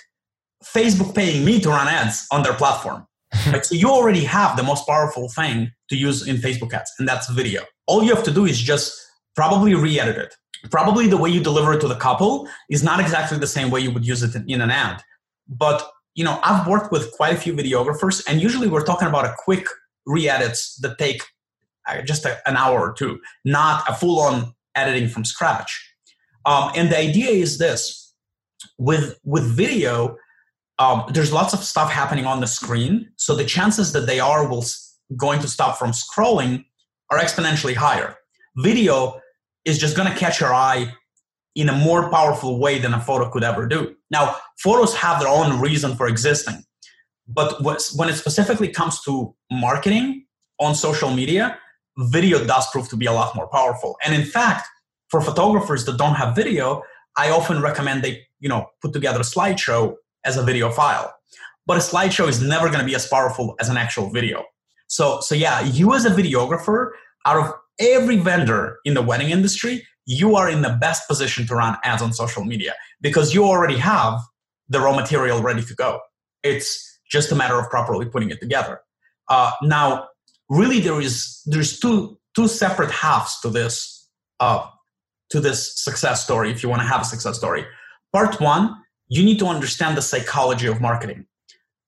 [0.64, 3.06] Facebook paying me to run ads on their platform.
[3.48, 3.66] right?
[3.66, 7.30] So you already have the most powerful thing to use in Facebook ads, and that's
[7.30, 7.64] video.
[7.88, 8.94] All you have to do is just
[9.36, 10.36] probably re-edit it.
[10.72, 13.80] Probably the way you deliver it to the couple is not exactly the same way
[13.82, 15.02] you would use it in an ad.
[15.48, 19.26] But you know, I've worked with quite a few videographers, and usually we're talking about
[19.26, 19.68] a quick
[20.08, 21.22] re-edits that take
[21.88, 25.94] uh, just a, an hour or two, not a full-on editing from scratch.
[26.46, 28.16] Um, and the idea is this:
[28.80, 30.18] with with video,
[30.80, 34.48] um, there's lots of stuff happening on the screen, so the chances that they are
[34.50, 34.66] will
[35.16, 36.66] going to stop from scrolling
[37.10, 38.16] are exponentially higher.
[38.58, 39.20] Video
[39.66, 40.92] is just going to catch your eye
[41.56, 43.96] in a more powerful way than a photo could ever do.
[44.12, 46.64] Now, photos have their own reason for existing,
[47.28, 50.26] but when it specifically comes to marketing
[50.60, 51.58] on social media,
[51.98, 53.98] video does prove to be a lot more powerful.
[54.06, 54.68] And in fact,
[55.10, 56.84] for photographers that don't have video,
[57.18, 61.14] I often recommend they, you know, put together a slideshow as a video file.
[61.66, 64.46] But a slideshow is never going to be as powerful as an actual video.
[64.88, 66.92] So, so yeah, you as a videographer,
[67.26, 71.56] out of every vendor in the wedding industry, you are in the best position to
[71.56, 74.20] run ads on social media because you already have
[74.70, 76.00] the raw material ready to go.
[76.44, 78.80] It's just a matter of properly putting it together.
[79.30, 80.08] Uh, now,
[80.50, 84.66] really, there is there's two two separate halves to this uh,
[85.30, 86.52] to this success story.
[86.52, 87.66] If you want to have a success story,
[88.14, 88.76] part one,
[89.10, 91.26] you need to understand the psychology of marketing.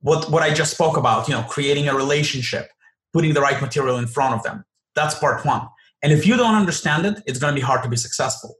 [0.02, 2.70] What what I just spoke about, you know, creating a relationship,
[3.13, 4.63] putting the right material in front of them.
[4.95, 5.67] That's part one.
[6.02, 8.56] And if you don't understand it, it's going to be hard to be successful.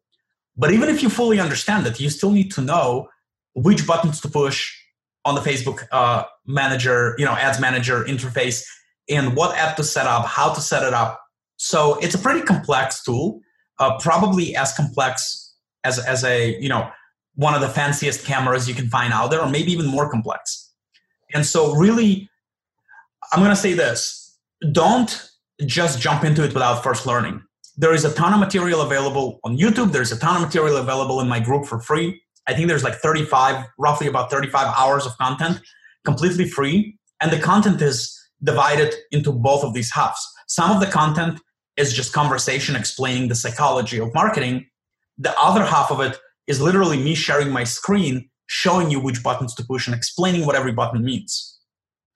[0.58, 3.08] But even if you fully understand it, you still need to know
[3.56, 4.76] which buttons to push
[5.26, 8.64] on the Facebook uh, manager, you know, ads manager interface,
[9.10, 11.20] and what app to set up, how to set it up.
[11.58, 13.42] So it's a pretty complex tool,
[13.80, 16.90] uh, probably as complex as as a you know
[17.36, 20.74] one of the fanciest cameras you can find out there, or maybe even more complex.
[21.34, 22.30] And so, really,
[23.32, 24.19] I'm going to say this:
[24.72, 25.30] don't
[25.66, 27.42] just jump into it without first learning.
[27.78, 29.92] There is a ton of material available on YouTube.
[29.92, 32.22] There's a ton of material available in my group for free.
[32.48, 35.62] I think there's like 35, roughly about 35 hours of content,
[36.04, 36.98] completely free.
[37.22, 40.26] And the content is divided into both of these halves.
[40.48, 41.40] Some of the content
[41.78, 44.66] is just conversation explaining the psychology of marketing.
[45.18, 46.18] The other half of it
[46.48, 50.56] is literally me sharing my screen, showing you which buttons to push and explaining what
[50.56, 51.60] every button means.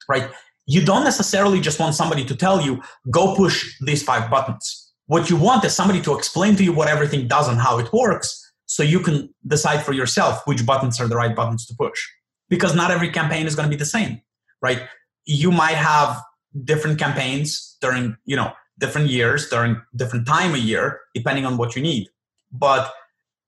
[0.10, 0.30] Right?
[0.66, 4.94] You don't necessarily just want somebody to tell you, go push these five buttons.
[5.08, 7.92] What you want is somebody to explain to you what everything does and how it
[7.92, 12.02] works so you can decide for yourself which buttons are the right buttons to push.
[12.50, 14.22] Because not every campaign is going to be the same,
[14.62, 14.84] right?
[15.26, 16.22] You might have
[16.64, 21.76] different campaigns during, you know, different years, during different time a year, depending on what
[21.76, 22.08] you need.
[22.52, 22.92] But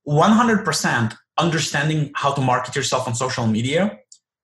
[0.06, 3.98] 100% understanding how to market yourself on social media,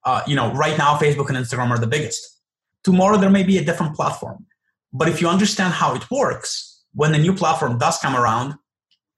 [0.05, 2.42] uh, you know, right now Facebook and Instagram are the biggest
[2.85, 4.47] Tomorrow there may be a different platform.
[4.93, 8.55] But if you understand how it works, when a new platform does come around,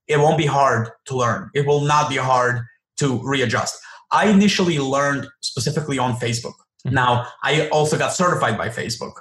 [0.06, 1.50] it won't be hard to learn.
[1.54, 2.62] It will not be hard
[2.98, 3.78] to readjust.
[4.12, 6.54] I initially learned specifically on Facebook.
[6.86, 6.94] Mm-hmm.
[6.94, 9.14] Now, I also got certified by Facebook.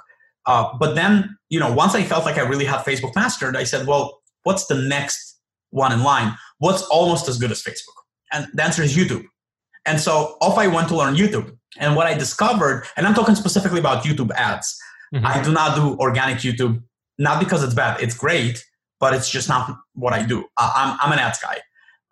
[0.46, 3.64] Uh, but then, you know, once I felt like I really had Facebook mastered, I
[3.64, 6.36] said, well, what's the next one in line?
[6.58, 7.96] What's almost as good as Facebook?
[8.32, 9.24] And the answer is YouTube.
[9.86, 11.56] And so off I went to learn YouTube.
[11.78, 14.78] And what I discovered, and I'm talking specifically about YouTube ads,
[15.14, 15.26] mm-hmm.
[15.26, 16.82] I do not do organic YouTube,
[17.18, 18.64] not because it's bad, it's great,
[19.00, 20.44] but it's just not what I do.
[20.56, 21.58] I'm, I'm an ads guy.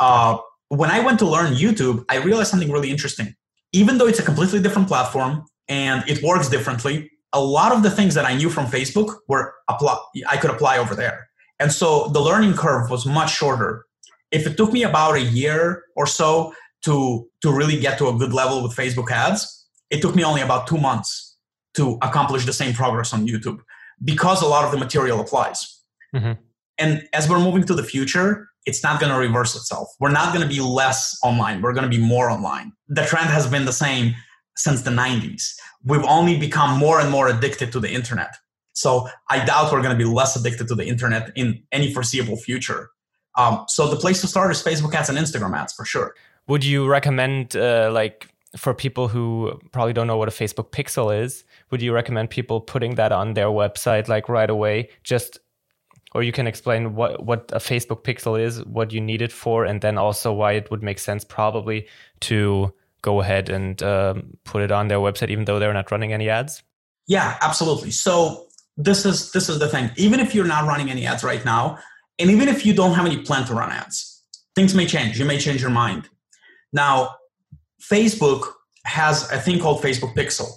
[0.00, 3.34] Uh, when I went to learn YouTube, I realized something really interesting.
[3.72, 7.90] Even though it's a completely different platform and it works differently, a lot of the
[7.90, 9.96] things that I knew from Facebook were apply,
[10.28, 11.28] I could apply over there.
[11.58, 13.86] And so the learning curve was much shorter.
[14.30, 18.12] If it took me about a year or so to to really get to a
[18.12, 21.36] good level with Facebook ads, it took me only about two months
[21.74, 23.60] to accomplish the same progress on YouTube
[24.04, 25.80] because a lot of the material applies.
[26.14, 26.32] Mm-hmm.
[26.78, 29.88] And as we're moving to the future, it's not going to reverse itself.
[30.00, 31.62] We're not going to be less online.
[31.62, 32.72] We're going to be more online.
[32.88, 34.14] The trend has been the same
[34.56, 35.54] since the 90s.
[35.84, 38.34] We've only become more and more addicted to the internet.
[38.74, 42.36] So I doubt we're going to be less addicted to the internet in any foreseeable
[42.36, 42.88] future.
[43.36, 46.14] Um, so the place to start is Facebook ads and Instagram ads for sure
[46.48, 51.16] would you recommend uh, like for people who probably don't know what a Facebook pixel
[51.16, 54.90] is, would you recommend people putting that on their website like right away?
[55.04, 55.38] Just
[56.14, 59.64] or you can explain what what a Facebook pixel is, what you need it for,
[59.64, 61.86] and then also why it would make sense probably
[62.20, 66.12] to go ahead and um, put it on their website even though they're not running
[66.12, 66.62] any ads?
[67.08, 67.90] Yeah, absolutely.
[67.90, 69.90] So this is this is the thing.
[69.96, 71.78] Even if you're not running any ads right now,
[72.18, 74.22] and even if you don't have any plan to run ads,
[74.54, 75.18] things may change.
[75.18, 76.08] You may change your mind.
[76.72, 77.16] Now,
[77.80, 78.46] Facebook
[78.84, 80.48] has a thing called Facebook Pixel.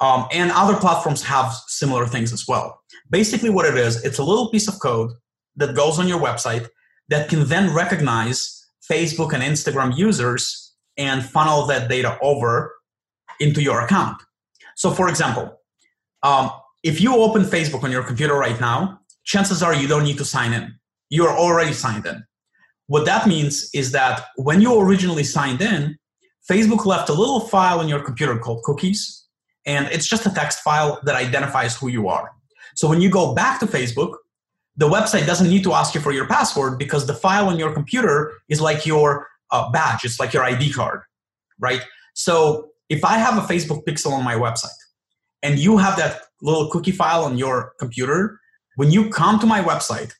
[0.00, 2.82] Um, and other platforms have similar things as well.
[3.10, 5.12] Basically, what it is, it's a little piece of code
[5.56, 6.68] that goes on your website
[7.08, 12.74] that can then recognize Facebook and Instagram users and funnel that data over
[13.38, 14.20] into your account.
[14.76, 15.60] So, for example,
[16.22, 16.50] um,
[16.82, 20.24] if you open Facebook on your computer right now, chances are you don't need to
[20.24, 20.74] sign in.
[21.10, 22.24] You're already signed in.
[22.86, 25.96] What that means is that when you originally signed in,
[26.50, 29.26] Facebook left a little file in your computer called cookies,
[29.64, 32.32] and it's just a text file that identifies who you are.
[32.74, 34.16] So when you go back to Facebook,
[34.76, 37.72] the website doesn't need to ask you for your password because the file on your
[37.72, 41.02] computer is like your uh, badge, it's like your ID card,
[41.58, 41.82] right?
[42.14, 44.70] So if I have a Facebook pixel on my website
[45.42, 48.40] and you have that little cookie file on your computer,
[48.76, 50.12] when you come to my website,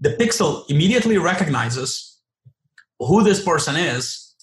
[0.00, 2.18] the pixel immediately recognizes
[2.98, 4.34] who this person is,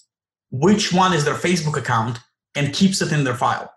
[0.50, 2.18] which one is their Facebook account,
[2.54, 3.72] and keeps it in their file.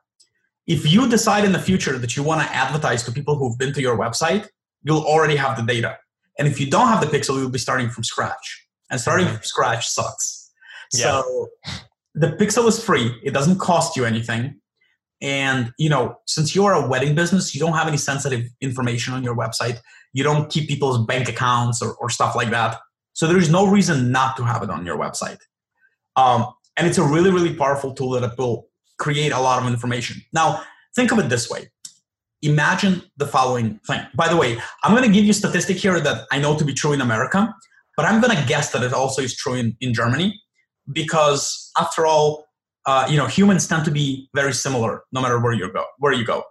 [0.68, 3.74] If you decide in the future that you want to advertise to people who've been
[3.74, 4.48] to your website,
[4.84, 5.98] you'll already have the data.
[6.38, 8.68] And if you don't have the pixel, you'll be starting from scratch.
[8.90, 9.36] And starting mm-hmm.
[9.36, 10.52] from scratch sucks.
[10.94, 11.22] Yeah.
[11.22, 11.50] So
[12.16, 14.60] the pixel is free, it doesn't cost you anything.
[15.22, 19.24] And you know, since you're a wedding business, you don't have any sensitive information on
[19.24, 19.80] your website.
[20.14, 22.80] You don't keep people's bank accounts or, or stuff like that.
[23.14, 25.40] So there's no reason not to have it on your website.
[26.16, 30.22] Um, and it's a really, really powerful tool that will create a lot of information.
[30.34, 30.64] Now,
[30.96, 31.70] think of it this way.
[32.42, 34.02] Imagine the following thing.
[34.16, 36.64] By the way, I'm going to give you a statistic here that I know to
[36.64, 37.54] be true in America,
[37.98, 40.42] but I'm going to guess that it also is true in, in Germany
[40.92, 42.46] because, after all,
[42.86, 45.86] uh, you know, humans tend to be very similar no matter where you go.
[46.00, 46.44] Where you go.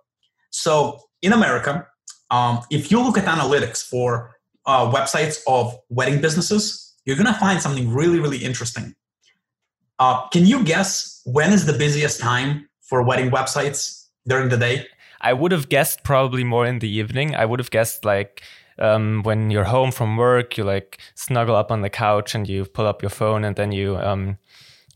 [0.50, 1.86] So in America,
[2.30, 4.34] um, if you look at analytics for
[4.66, 8.94] uh, websites of wedding businesses, you're going to find something really, really interesting.
[9.98, 14.86] Uh, can you guess when is the busiest time for wedding websites during the day?
[15.20, 17.34] I would have guessed probably more in the evening.
[17.34, 18.42] I would have guessed like
[18.78, 22.64] um, when you're home from work, you like snuggle up on the couch and you
[22.64, 24.38] pull up your phone and then you um,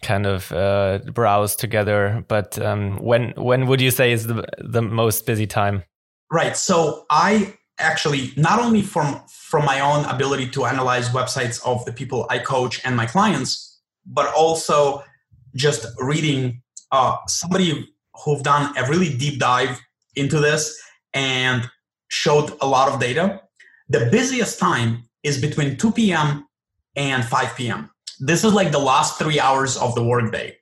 [0.02, 2.24] kind of uh, browse together.
[2.28, 5.84] But um, when when would you say is the the most busy time?
[6.30, 6.56] Right.
[6.56, 11.92] So I actually not only from from my own ability to analyze websites of the
[11.92, 15.04] people I coach and my clients, but also
[15.54, 17.88] just reading uh, somebody
[18.24, 19.80] who've done a really deep dive
[20.16, 20.80] into this
[21.14, 21.70] and
[22.08, 23.40] showed a lot of data.
[23.88, 26.46] The busiest time is between 2 p.m.
[26.96, 27.90] and 5 p.m.
[28.24, 30.56] This is like the last three hours of the workday.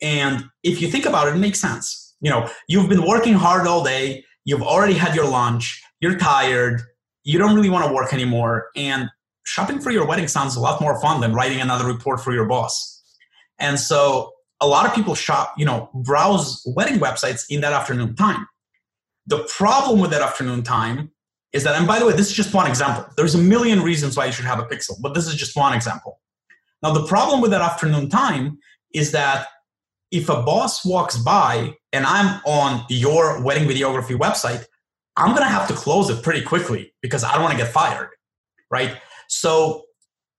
[0.00, 2.16] And if you think about it, it makes sense.
[2.22, 6.80] You know, you've been working hard all day, you've already had your lunch, you're tired,
[7.22, 8.68] you don't really want to work anymore.
[8.74, 9.10] And
[9.44, 12.46] shopping for your wedding sounds a lot more fun than writing another report for your
[12.46, 13.02] boss.
[13.58, 18.16] And so a lot of people shop, you know, browse wedding websites in that afternoon
[18.16, 18.46] time.
[19.26, 21.10] The problem with that afternoon time
[21.52, 23.04] is that, and by the way, this is just one example.
[23.18, 25.74] There's a million reasons why you should have a pixel, but this is just one
[25.74, 26.20] example.
[26.82, 28.58] Now, the problem with that afternoon time
[28.92, 29.48] is that
[30.10, 34.64] if a boss walks by and I'm on your wedding videography website,
[35.16, 37.72] I'm going to have to close it pretty quickly because I don't want to get
[37.72, 38.10] fired,
[38.70, 38.98] right?
[39.28, 39.84] So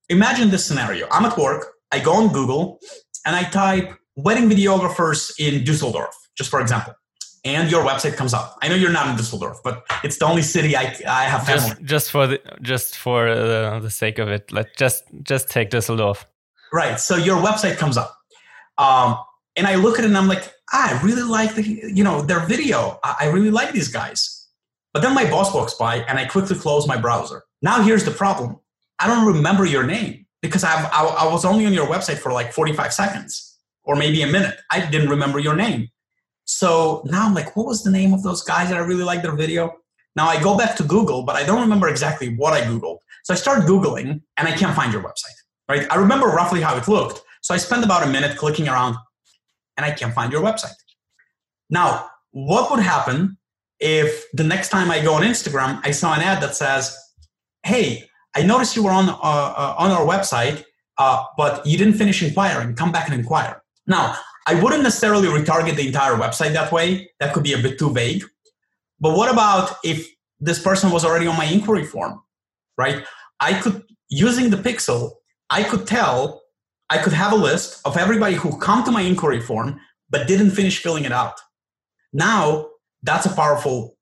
[0.10, 1.08] imagine this scenario.
[1.12, 2.80] I'm at work, I go on Google
[3.26, 6.94] and I type wedding videographers in Dusseldorf, just for example.
[7.46, 8.58] And your website comes up.
[8.62, 11.70] I know you're not in Dusseldorf, but it's the only city I, I have family.
[11.72, 15.70] Just, just for the just for uh, the sake of it, let just just take
[15.70, 16.26] Dusseldorf.
[16.74, 17.00] Right.
[17.00, 18.18] So your website comes up,
[18.80, 19.18] um,
[19.56, 22.22] and I look at it and I'm like, ah, I really like the you know
[22.22, 23.00] their video.
[23.04, 24.48] I, I really like these guys.
[24.92, 27.44] But then my boss walks by, and I quickly close my browser.
[27.62, 28.60] Now here's the problem:
[29.00, 32.32] I don't remember your name because I, I, I was only on your website for
[32.32, 34.60] like 45 seconds or maybe a minute.
[34.72, 35.90] I didn't remember your name.
[36.46, 39.24] So now I'm like, what was the name of those guys that I really liked
[39.24, 39.74] their video?
[40.16, 43.00] Now I go back to Google, but I don't remember exactly what I Googled.
[43.24, 45.38] So I start Googling and I can't find your website,
[45.68, 45.86] right?
[45.92, 47.22] I remember roughly how it looked.
[47.42, 48.96] So I spend about a minute clicking around
[49.78, 50.76] and I can't find your website.
[51.70, 53.38] Now, what would happen
[53.80, 56.96] if the next time I go on Instagram, I saw an ad that says,
[57.64, 60.64] hey, I noticed you were on, uh, uh, on our website,
[60.98, 62.76] uh, but you didn't finish inquiring.
[62.76, 63.62] Come back and inquire.
[63.88, 67.10] Now, I wouldn't necessarily retarget the entire website that way.
[67.20, 68.24] That could be a bit too vague.
[69.00, 70.08] But what about if
[70.40, 72.22] this person was already on my inquiry form,
[72.78, 73.04] right?
[73.40, 75.12] I could, using the pixel,
[75.54, 76.42] I could tell
[76.90, 79.80] I could have a list of everybody who come to my inquiry form
[80.10, 81.38] but didn't finish filling it out.
[82.12, 82.70] Now,
[83.04, 83.96] that's a powerful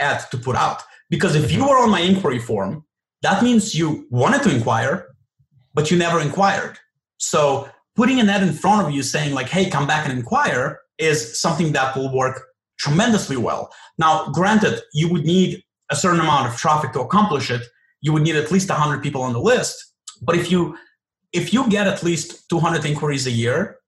[0.00, 2.84] ad to put out because if you were on my inquiry form,
[3.22, 5.06] that means you wanted to inquire,
[5.74, 6.76] but you never inquired.
[7.18, 10.80] So putting an ad in front of you saying like, "Hey, come back and inquire,"
[10.98, 12.36] is something that will work
[12.82, 13.62] tremendously well.
[13.96, 17.62] Now, granted, you would need a certain amount of traffic to accomplish it.
[18.04, 19.76] You would need at least 100 people on the list.
[20.22, 20.76] But if you
[21.32, 23.78] if you get at least 200 inquiries a year,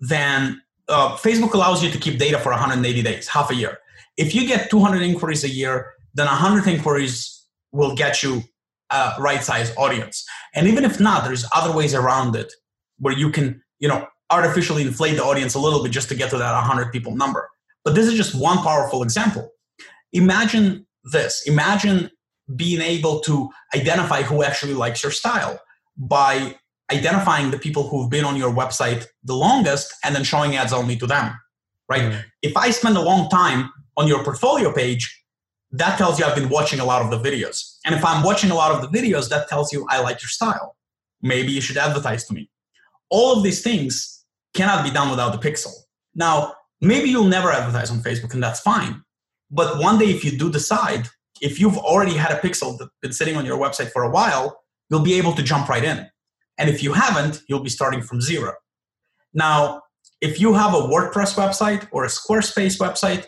[0.00, 3.78] then uh, Facebook allows you to keep data for 180 days, half a year.
[4.16, 8.42] If you get 200 inquiries a year, then 100 inquiries will get you
[8.90, 10.24] a right size audience.
[10.54, 12.52] And even if not, there's other ways around it
[12.98, 16.30] where you can, you know, artificially inflate the audience a little bit just to get
[16.30, 17.48] to that 100 people number.
[17.84, 19.50] But this is just one powerful example.
[20.12, 21.46] Imagine this.
[21.46, 22.10] Imagine
[22.54, 25.58] being able to identify who actually likes your style
[25.96, 26.56] by
[26.96, 30.96] identifying the people who've been on your website the longest and then showing ads only
[30.96, 31.26] to them
[31.88, 32.02] right?
[32.02, 32.20] Mm-hmm.
[32.42, 35.04] if i spend a long time on your portfolio page
[35.70, 37.56] that tells you i've been watching a lot of the videos.
[37.84, 40.28] And if i'm watching a lot of the videos that tells you i like your
[40.28, 40.76] style.
[41.22, 42.50] Maybe you should advertise to me.
[43.08, 44.24] All of these things
[44.54, 45.72] cannot be done without the pixel.
[46.14, 49.02] Now maybe you'll never advertise on facebook and that's fine.
[49.50, 51.08] But one day if you do decide
[51.40, 54.58] if you've already had a pixel that's been sitting on your website for a while
[54.88, 56.06] you'll be able to jump right in
[56.58, 58.52] and if you haven't, you'll be starting from zero.
[59.34, 59.82] Now,
[60.20, 63.26] if you have a WordPress website or a Squarespace website,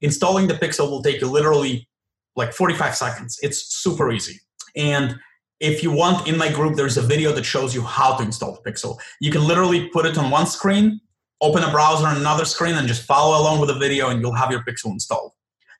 [0.00, 1.88] installing the Pixel will take you literally
[2.34, 3.38] like 45 seconds.
[3.42, 4.40] It's super easy.
[4.74, 5.16] And
[5.60, 8.58] if you want, in my group, there's a video that shows you how to install
[8.60, 8.98] the Pixel.
[9.20, 11.00] You can literally put it on one screen,
[11.40, 14.34] open a browser on another screen, and just follow along with the video, and you'll
[14.34, 15.32] have your Pixel installed.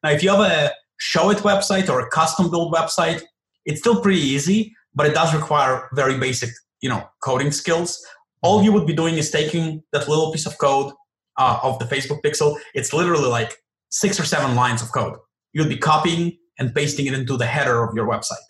[0.04, 3.22] Now, if you have a Showit website or a custom build website,
[3.64, 6.50] it's still pretty easy, but it does require very basic
[6.82, 8.04] you know coding skills.
[8.42, 8.66] All mm-hmm.
[8.66, 10.92] you would be doing is taking that little piece of code
[11.38, 12.58] uh, of the facebook pixel.
[12.74, 13.56] It's literally like
[13.90, 15.16] six or seven lines of code.
[15.52, 18.46] You'll be copying and pasting it into the header of your website.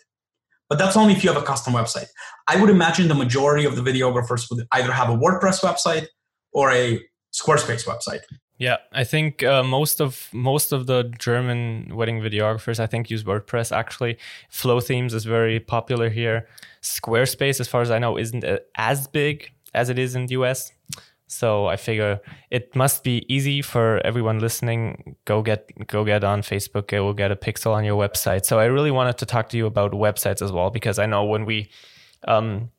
[0.69, 2.07] But that's only if you have a custom website.
[2.47, 6.07] I would imagine the majority of the videographers would either have a wordpress website
[6.51, 6.99] or a
[7.33, 8.21] squarespace website
[8.63, 13.25] yeah, I think uh, most of most of the German wedding videographers, I think, use
[13.25, 13.75] WordPress.
[13.75, 14.17] Actually,
[14.49, 16.47] Flothemes is very popular here.
[16.81, 18.45] Squarespace, as far as I know, isn't
[18.75, 20.71] as big as it is in the US.
[21.27, 25.17] So I figure it must be easy for everyone listening.
[25.25, 26.87] Go get go get on Facebook.
[26.87, 28.45] Go get a pixel on your website.
[28.45, 31.25] So I really wanted to talk to you about websites as well because I know
[31.25, 31.69] when we
[32.29, 32.71] um,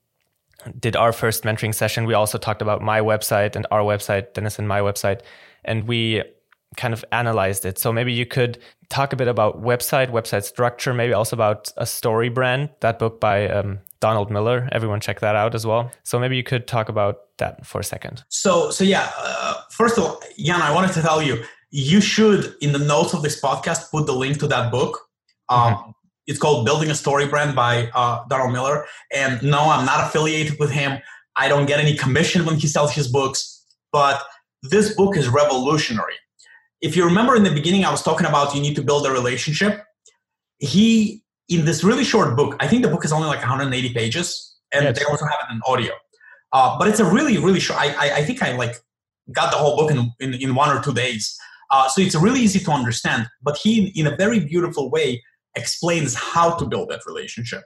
[0.81, 4.59] did our first mentoring session, we also talked about my website and our website, Dennis
[4.59, 5.21] and my website
[5.65, 6.23] and we
[6.77, 7.79] kind of analyzed it.
[7.79, 8.59] So maybe you could
[8.89, 13.21] talk a bit about website, website structure, maybe also about a story brand, that book
[13.21, 14.69] by um, Donald Miller.
[14.73, 15.91] Everyone check that out as well.
[16.03, 18.25] So maybe you could talk about that for a second.
[18.29, 22.55] So, so yeah, uh, first of all, Jan, I wanted to tell you, you should,
[22.61, 25.01] in the notes of this podcast, put the link to that book.
[25.49, 25.91] Um, mm-hmm.
[26.27, 28.87] It's called Building a Story Brand by uh, Donald Miller.
[29.13, 31.01] And no, I'm not affiliated with him.
[31.37, 34.23] I don't get any commission when he sells his books, but
[34.65, 36.15] this book is revolutionary.
[36.81, 39.11] If you remember in the beginning, I was talking about you need to build a
[39.11, 39.83] relationship.
[40.59, 44.57] He, in this really short book, I think the book is only like 180 pages,
[44.73, 45.93] and yeah, they also have it in audio.
[46.53, 47.81] Uh, but it's a really, really short.
[47.81, 48.77] I, I, I, think I like
[49.33, 51.37] got the whole book in, in, in one or two days.
[51.71, 53.27] Uh, so it's really easy to understand.
[53.43, 55.23] But he, in a very beautiful way,
[55.57, 57.63] explains how to build that relationship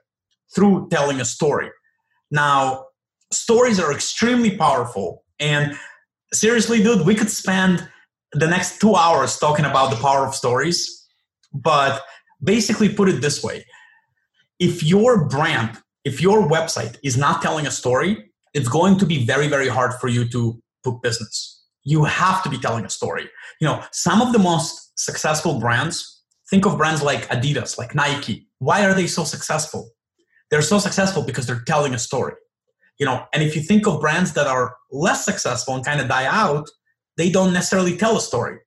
[0.55, 1.71] through telling a story.
[2.31, 2.87] Now,
[3.33, 5.77] stories are extremely powerful, and
[6.33, 7.89] seriously, dude, we could spend
[8.33, 11.07] the next two hours talking about the power of stories.
[11.53, 12.03] But
[12.43, 13.65] basically, put it this way
[14.59, 19.25] if your brand, if your website is not telling a story, it's going to be
[19.25, 21.65] very, very hard for you to book business.
[21.85, 23.29] You have to be telling a story.
[23.61, 28.49] You know, some of the most successful brands, think of brands like Adidas, like Nike.
[28.59, 29.91] Why are they so successful?
[30.51, 32.35] They're so successful because they're telling a story
[32.99, 36.09] you know and if you think of brands that are less successful and kind of
[36.09, 36.69] die out
[37.19, 38.59] they don't necessarily tell a story.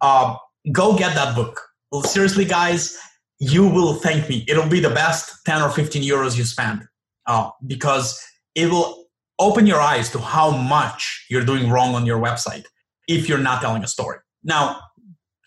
[0.00, 0.36] Uh,
[0.72, 1.60] go get that book.
[1.90, 2.96] Well, seriously guys
[3.40, 4.44] you will thank me.
[4.46, 6.82] It'll be the best 10 or 15 euros you spend
[7.26, 8.22] uh, because
[8.54, 9.06] it will
[9.38, 12.64] open your eyes to how much you're doing wrong on your website
[13.08, 14.18] if you're not telling a story.
[14.44, 14.78] Now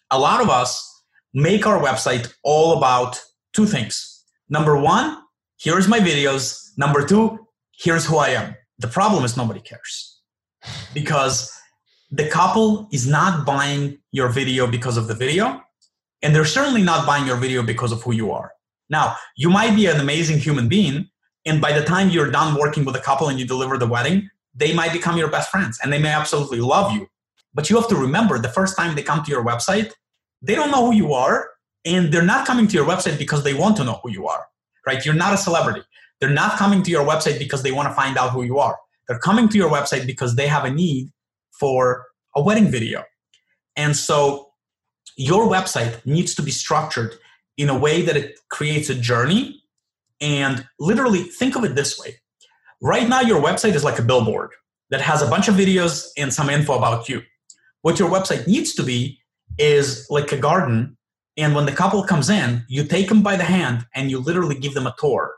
[0.10, 1.04] a lot of us
[1.34, 3.22] make our website all about
[3.54, 4.26] two things.
[4.50, 5.20] Number one
[5.60, 6.72] here's my videos.
[6.78, 7.48] Number two
[7.78, 8.56] here's who I am.
[8.80, 10.20] The problem is nobody cares
[10.94, 11.52] because
[12.12, 15.62] the couple is not buying your video because of the video,
[16.22, 18.52] and they're certainly not buying your video because of who you are.
[18.90, 21.10] Now, you might be an amazing human being,
[21.46, 24.30] and by the time you're done working with a couple and you deliver the wedding,
[24.56, 27.08] they might become your best friends and they may absolutely love you.
[27.54, 29.92] But you have to remember the first time they come to your website,
[30.42, 31.50] they don't know who you are
[31.86, 34.46] and they're not coming to your website because they want to know who you are,
[34.86, 35.04] right?
[35.06, 35.82] You're not a celebrity.
[36.24, 38.78] They're not coming to your website because they want to find out who you are.
[39.10, 41.10] They're coming to your website because they have a need
[41.60, 43.04] for a wedding video.
[43.76, 44.52] And so
[45.18, 47.16] your website needs to be structured
[47.58, 49.62] in a way that it creates a journey.
[50.22, 52.16] And literally, think of it this way
[52.82, 54.52] right now, your website is like a billboard
[54.92, 57.22] that has a bunch of videos and some info about you.
[57.82, 59.20] What your website needs to be
[59.58, 60.98] is like a garden.
[61.36, 64.58] And when the couple comes in, you take them by the hand and you literally
[64.58, 65.34] give them a tour,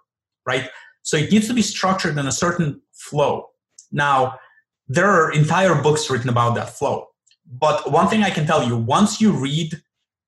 [0.46, 0.70] right?
[1.02, 3.48] So it needs to be structured in a certain flow.
[3.92, 4.40] Now,
[4.88, 7.08] there are entire books written about that flow.
[7.46, 9.82] But one thing I can tell you, once you read,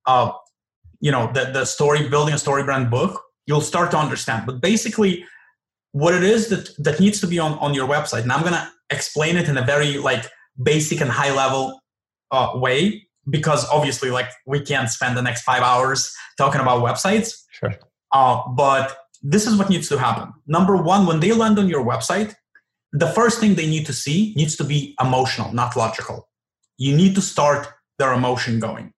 [0.05, 0.31] uh,
[0.99, 4.45] you know, the, the story, building a story brand book, you'll start to understand.
[4.45, 5.25] But basically,
[5.91, 8.53] what it is that, that needs to be on, on your website, and I'm going
[8.53, 10.25] to explain it in a very like
[10.61, 11.79] basic and high level
[12.31, 17.33] uh, way, because obviously, like we can't spend the next five hours talking about websites.
[17.51, 17.73] Sure.
[18.11, 18.95] Uh, but
[19.29, 20.33] this is what needs to happen.
[20.47, 22.33] Number one, when they land on your website,
[22.93, 26.29] the first thing they need to see needs to be emotional, not logical.
[26.77, 27.67] You need to start
[27.99, 28.93] their emotion going.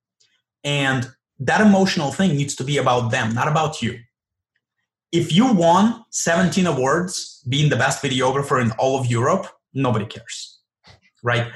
[0.64, 1.10] And
[1.40, 3.98] that emotional thing needs to be about them, not about you.
[5.12, 10.60] If you won 17 awards being the best videographer in all of Europe, nobody cares.
[11.24, 11.52] Right?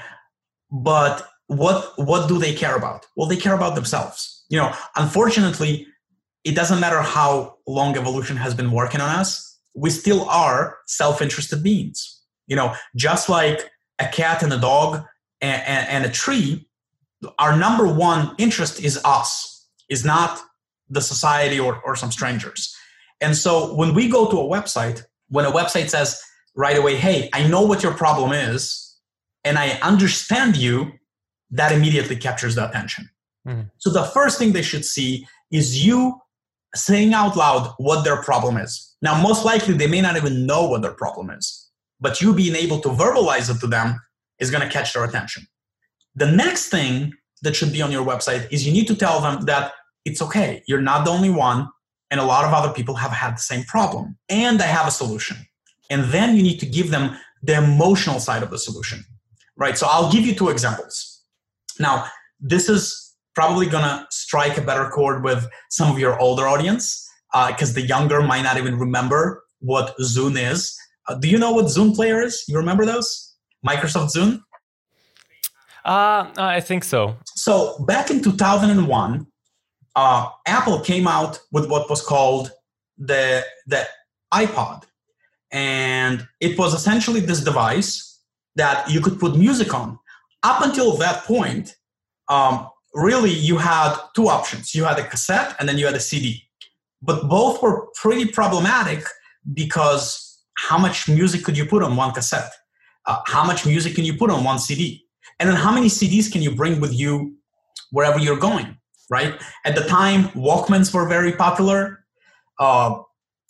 [0.72, 3.06] But what what do they care about?
[3.16, 4.46] Well, they care about themselves.
[4.50, 5.86] You know, unfortunately,
[6.44, 11.64] it doesn't matter how long evolution has been working on us, we still are self-interested
[11.64, 12.22] beings.
[12.48, 15.04] You know, just like a cat and a dog
[15.42, 16.68] and, and, and a tree,
[17.40, 20.42] our number one interest is us, is not
[20.90, 22.76] the society or, or some strangers.
[23.22, 26.22] And so when we go to a website, when a website says
[26.56, 28.98] right away, hey, I know what your problem is,
[29.46, 30.92] and I understand you,
[31.52, 33.10] that immediately captures the attention.
[33.48, 33.62] Mm-hmm.
[33.78, 36.20] So the first thing they should see is you
[36.76, 38.96] saying out loud what their problem is.
[39.02, 41.70] Now, most likely they may not even know what their problem is,
[42.00, 44.00] but you being able to verbalize it to them
[44.40, 45.48] is going to catch their attention.
[46.16, 49.46] The next thing that should be on your website is you need to tell them
[49.46, 49.74] that
[50.06, 50.64] it's okay.
[50.68, 51.70] You're not the only one,
[52.12, 54.92] and a lot of other people have had the same problem, and I have a
[54.92, 55.38] solution.
[55.90, 59.04] And then you need to give them the emotional side of the solution,
[59.58, 59.78] right?
[59.78, 61.22] So I'll give you two examples.
[61.80, 62.06] Now,
[62.40, 63.03] this is
[63.36, 67.10] probably gonna strike a better chord with some of your older audience
[67.48, 70.78] because uh, the younger might not even remember what Zune is.
[71.08, 72.44] Uh, do you know what Zune Player is?
[72.48, 73.34] You remember those?
[73.66, 74.42] Microsoft Zune?
[75.86, 77.16] Uh, I think so.
[77.26, 79.28] So back in 2001,
[79.96, 82.52] uh, Apple came out with what was called
[82.98, 83.86] the the
[84.34, 84.84] iPod,
[85.52, 88.22] and it was essentially this device
[88.56, 90.00] that you could put music on.
[90.44, 91.76] Up until that point,
[92.30, 94.76] um, really you had two options.
[94.76, 96.44] You had a cassette and then you had a cd
[97.04, 99.04] but both were pretty problematic
[99.54, 102.52] because how much music could you put on one cassette?
[103.06, 105.06] Uh, how much music can you put on one cd
[105.40, 107.36] and then how many cds can you bring with you
[107.92, 108.78] wherever you're going
[109.10, 109.40] right?
[109.66, 112.06] At the time walkmans were very popular.
[112.58, 113.02] Uh,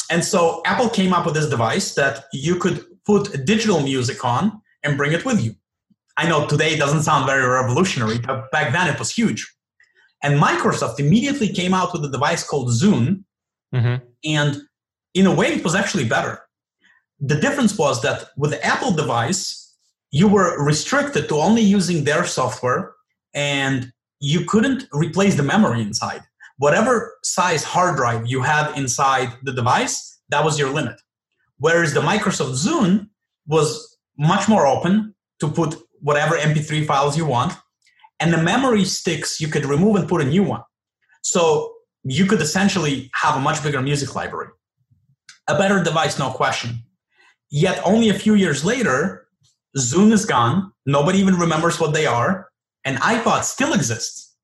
[0.10, 4.60] and so apple came up with this device that you could put digital music on
[4.84, 5.54] and bring it with you
[6.18, 9.52] I know today it doesn't sound very revolutionary, but back then it was huge.
[10.22, 13.24] And Microsoft immediately came out with a device called Zune.
[13.74, 14.06] Mm-hmm.
[14.24, 14.62] And
[15.14, 16.40] in a way, it was actually better.
[17.20, 19.76] The difference was that with the Apple device,
[20.12, 22.94] you were restricted to only using their software
[23.34, 26.22] and you couldn't replace the memory inside.
[26.58, 31.02] Whatever size hard drive you had inside the device, that was your limit.
[31.58, 33.10] Whereas the Microsoft Zune
[33.48, 37.54] was much more open to put whatever MP3 files you want.
[38.20, 40.62] And the memory sticks you could remove and put a new one.
[41.24, 41.74] So
[42.04, 44.50] you could essentially have a much bigger music library.
[45.48, 46.84] A better device, no question.
[47.50, 49.28] Yet only a few years later,
[49.78, 50.72] Zune is gone.
[50.86, 52.50] Nobody even remembers what they are.
[52.86, 54.36] And iPod still exists.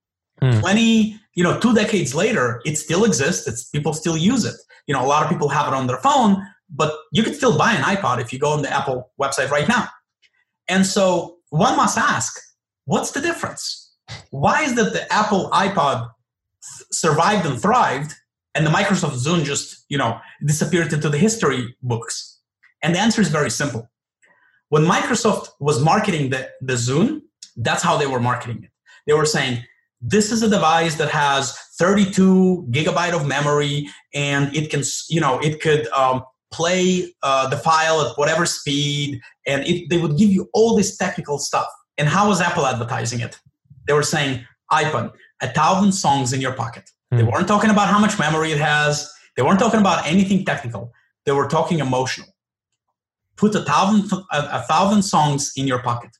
[0.41, 0.59] Hmm.
[0.59, 3.47] 20, you know, two decades later, it still exists.
[3.47, 4.55] It's people still use it.
[4.87, 7.57] You know, a lot of people have it on their phone, but you could still
[7.57, 9.89] buy an iPod if you go on the Apple website right now.
[10.69, 12.39] And so one must ask
[12.85, 13.93] what's the difference?
[14.31, 16.09] Why is that the Apple iPod
[16.91, 18.13] survived and thrived
[18.55, 22.39] and the Microsoft Zune just, you know, disappeared into the history books?
[22.81, 23.89] And the answer is very simple.
[24.69, 27.21] When Microsoft was marketing the, the Zune,
[27.57, 28.71] that's how they were marketing it.
[29.07, 29.63] They were saying,
[30.01, 35.39] this is a device that has 32 gigabyte of memory and it can, you know,
[35.39, 40.29] it could um, play uh, the file at whatever speed, and it, they would give
[40.29, 41.67] you all this technical stuff.
[41.97, 43.39] And how was Apple advertising it?
[43.87, 46.89] They were saying, iPhone, a thousand songs in your pocket.
[47.13, 47.17] Mm.
[47.17, 47.31] They hmm.
[47.31, 49.11] weren't talking about how much memory it has.
[49.35, 50.93] They weren't talking about anything technical.
[51.25, 52.27] They were talking emotional.
[53.35, 56.11] Put a thousand, a, a thousand songs in your pocket,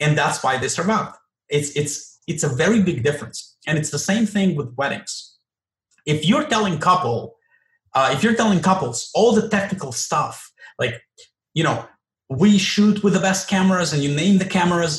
[0.00, 1.16] and that's why they survived.
[1.48, 5.36] It's it's it's a very big difference, and it's the same thing with weddings.
[6.06, 7.35] If you're telling couple,
[7.96, 11.02] uh, if you're telling couples all the technical stuff, like
[11.54, 11.84] you know,
[12.28, 14.94] we shoot with the best cameras, and you name the cameras,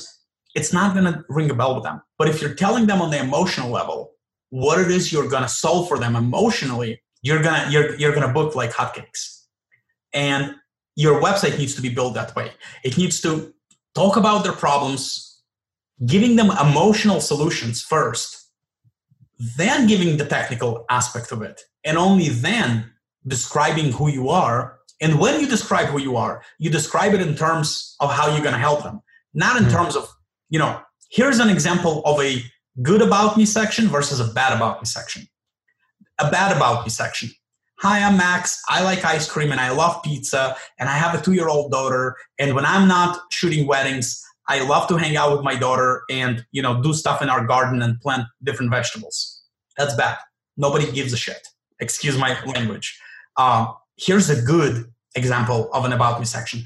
[0.55, 2.01] it's not going to ring a bell with them.
[2.17, 4.11] But if you're telling them on the emotional level
[4.49, 8.33] what it is you're going to solve for them emotionally, you're gonna you're you're gonna
[8.33, 9.43] book like hotcakes.
[10.13, 10.55] And
[10.95, 12.51] your website needs to be built that way.
[12.83, 13.53] It needs to
[13.93, 15.41] talk about their problems,
[16.05, 18.49] giving them emotional solutions first,
[19.57, 22.91] then giving the technical aspect of it, and only then
[23.25, 24.79] describing who you are.
[25.01, 28.43] And when you describe who you are, you describe it in terms of how you're
[28.43, 29.01] going to help them,
[29.33, 29.75] not in mm-hmm.
[29.75, 30.07] terms of,
[30.49, 30.79] you know,
[31.09, 32.41] here's an example of a
[32.81, 35.27] good about me section versus a bad about me section
[36.19, 37.29] a bad about me section.
[37.79, 38.61] Hi, I'm Max.
[38.69, 41.71] I like ice cream and I love pizza and I have a two year old
[41.71, 42.15] daughter.
[42.39, 46.43] And when I'm not shooting weddings, I love to hang out with my daughter and,
[46.51, 49.43] you know, do stuff in our garden and plant different vegetables.
[49.77, 50.17] That's bad.
[50.55, 51.47] Nobody gives a shit.
[51.79, 52.99] Excuse my language.
[53.37, 56.63] Um, here's a good example of an about me section.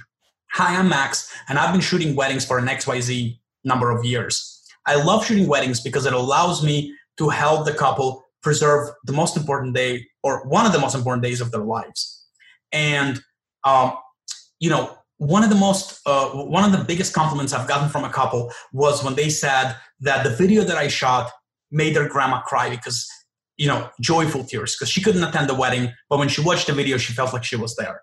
[0.54, 4.62] Hi, I'm Max and I've been shooting weddings for an XYZ number of years.
[4.86, 9.38] I love shooting weddings because it allows me to help the couple preserve the most
[9.38, 12.26] important day or one of the most important days of their lives.
[12.72, 13.22] And,
[13.64, 13.94] um,
[14.60, 18.04] you know, one of the most, uh, one of the biggest compliments I've gotten from
[18.04, 21.32] a couple was when they said that the video that I shot
[21.70, 23.08] made their grandma cry because,
[23.62, 25.86] you know, joyful tears because she couldn't attend the wedding.
[26.10, 27.98] But when she watched the video, she felt like she was there.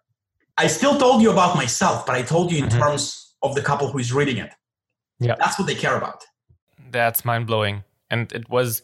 [0.56, 2.78] I still told you about myself, but I told you in mm-hmm.
[2.78, 4.52] terms of the couple who is reading it.
[5.20, 5.34] Yeah.
[5.38, 6.24] That's what they care about.
[6.90, 7.84] That's mind blowing.
[8.10, 8.82] And it was,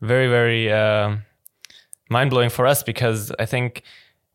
[0.00, 1.16] very very uh,
[2.10, 3.82] mind blowing for us because I think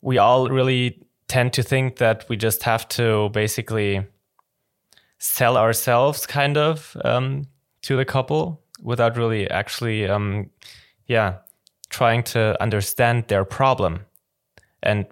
[0.00, 4.04] we all really tend to think that we just have to basically
[5.18, 7.46] sell ourselves kind of um,
[7.82, 10.50] to the couple without really actually um,
[11.06, 11.38] yeah
[11.92, 14.00] trying to understand their problem.
[14.82, 15.06] And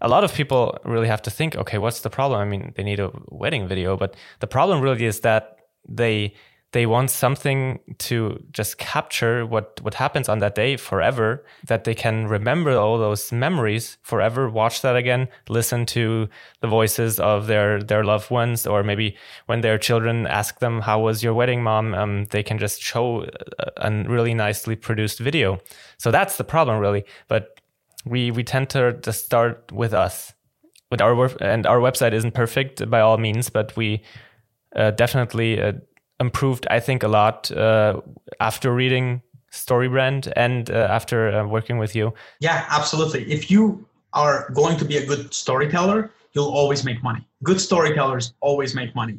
[0.00, 2.40] a lot of people really have to think okay what's the problem?
[2.40, 5.58] I mean they need a wedding video but the problem really is that
[5.88, 6.34] they
[6.72, 11.94] they want something to just capture what what happens on that day forever that they
[11.94, 16.28] can remember all those memories forever watch that again listen to
[16.60, 19.16] the voices of their their loved ones or maybe
[19.46, 21.94] when their children ask them how was your wedding mom?
[21.94, 23.26] Um, they can just show
[23.58, 25.60] a, a really nicely produced video.
[25.98, 27.04] So that's the problem really.
[27.28, 27.60] But
[28.04, 30.32] we we tend to just start with us.
[30.90, 34.02] With our and our website isn't perfect by all means but we
[34.76, 35.72] uh, definitely uh,
[36.26, 38.00] improved, I think, a lot uh,
[38.40, 42.14] after reading StoryBrand and uh, after uh, working with you.
[42.40, 43.30] Yeah, absolutely.
[43.30, 47.22] If you are going to be a good storyteller, you'll always make money.
[47.42, 49.18] Good storytellers always make money.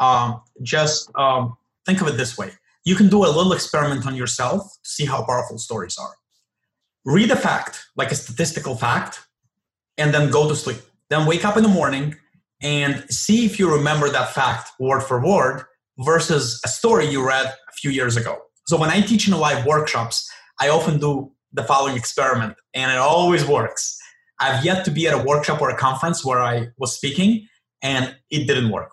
[0.00, 2.50] Um, just um, think of it this way
[2.88, 6.14] you can do a little experiment on yourself to see how powerful stories are.
[7.04, 9.20] Read a fact, like a statistical fact,
[9.98, 10.80] and then go to sleep.
[11.10, 12.16] Then wake up in the morning
[12.62, 15.64] and see if you remember that fact word for word
[15.98, 18.38] versus a story you read a few years ago.
[18.66, 20.30] So when I teach in live workshops,
[20.60, 23.98] I often do the following experiment, and it always works.
[24.40, 27.48] I've yet to be at a workshop or a conference where I was speaking
[27.82, 28.90] and it didn't work.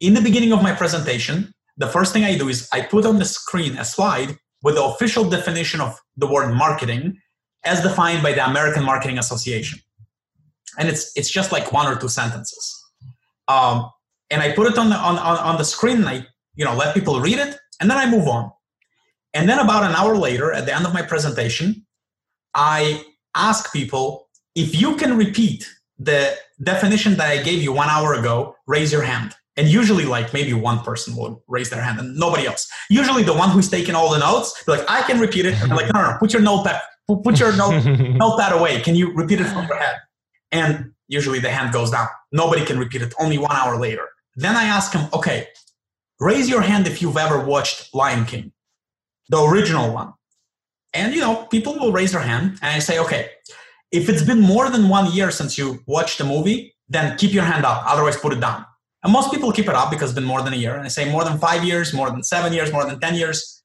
[0.00, 3.18] In the beginning of my presentation, the first thing I do is I put on
[3.18, 7.18] the screen a slide with the official definition of the word marketing
[7.64, 9.78] as defined by the American Marketing Association.
[10.78, 12.82] And it's, it's just like one or two sentences.
[13.48, 13.90] Um,
[14.30, 16.74] and I put it on the on, on, on the screen and I you know
[16.74, 18.52] let people read it and then I move on.
[19.34, 21.84] And then about an hour later, at the end of my presentation,
[22.54, 23.04] I
[23.34, 25.68] ask people if you can repeat
[25.98, 29.34] the definition that I gave you one hour ago, raise your hand.
[29.58, 32.68] And usually, like maybe one person will raise their hand and nobody else.
[32.90, 35.54] Usually, the one who's taking all the notes, like, I can repeat it.
[35.62, 38.80] I'm like, no, no, no, put your notepad, put your note, notepad away.
[38.82, 39.96] Can you repeat it from your head?
[40.52, 42.08] And usually the hand goes down.
[42.32, 43.14] Nobody can repeat it.
[43.18, 44.08] Only one hour later.
[44.36, 45.48] Then I ask him, okay,
[46.20, 48.52] raise your hand if you've ever watched Lion King,
[49.28, 50.12] the original one.
[50.92, 53.30] And you know, people will raise their hand, and I say, okay,
[53.92, 57.44] if it's been more than one year since you watched the movie, then keep your
[57.44, 57.82] hand up.
[57.86, 58.64] Otherwise, put it down.
[59.02, 60.74] And most people keep it up because it's been more than a year.
[60.74, 63.62] And I say more than five years, more than seven years, more than 10 years.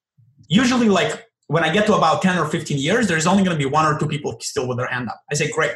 [0.48, 3.64] Usually, like when I get to about 10 or 15 years, there's only going to
[3.64, 5.20] be one or two people still with their hand up.
[5.32, 5.76] I say, great.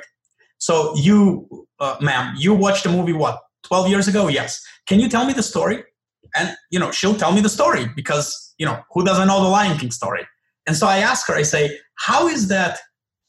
[0.57, 4.27] So you, uh, ma'am, you watched the movie what 12 years ago?
[4.27, 4.63] Yes.
[4.87, 5.83] Can you tell me the story?
[6.35, 9.49] And you know, she'll tell me the story because you know who doesn't know the
[9.49, 10.25] Lion King story.
[10.67, 12.79] And so I ask her, I say, how is that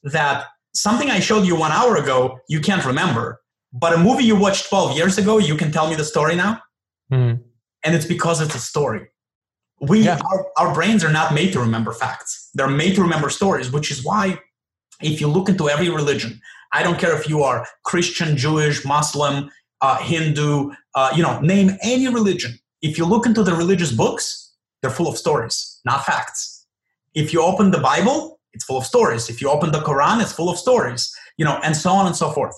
[0.02, 3.40] that something I showed you one hour ago you can't remember,
[3.72, 6.60] but a movie you watched 12 years ago you can tell me the story now?
[7.12, 7.42] Mm-hmm.
[7.84, 9.08] And it's because it's a story.
[9.80, 10.18] We yeah.
[10.30, 12.50] our, our brains are not made to remember facts.
[12.54, 14.40] They're made to remember stories, which is why
[15.02, 16.40] if you look into every religion,
[16.72, 19.50] I don't care if you are Christian, Jewish, Muslim,
[19.80, 22.58] uh, Hindu, uh, you know, name any religion.
[22.82, 26.66] If you look into the religious books, they're full of stories, not facts.
[27.14, 29.28] If you open the Bible, it's full of stories.
[29.28, 32.16] If you open the Quran, it's full of stories, you know, and so on and
[32.16, 32.56] so forth.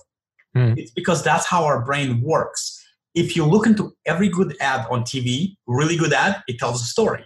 [0.57, 0.77] Mm.
[0.77, 2.75] It's because that's how our brain works.
[3.15, 6.85] If you look into every good ad on TV, really good ad, it tells a
[6.85, 7.25] story.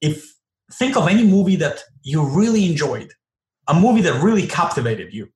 [0.00, 0.24] If
[0.72, 3.12] think of any movie that you really enjoyed,
[3.68, 5.28] a movie that really captivated you,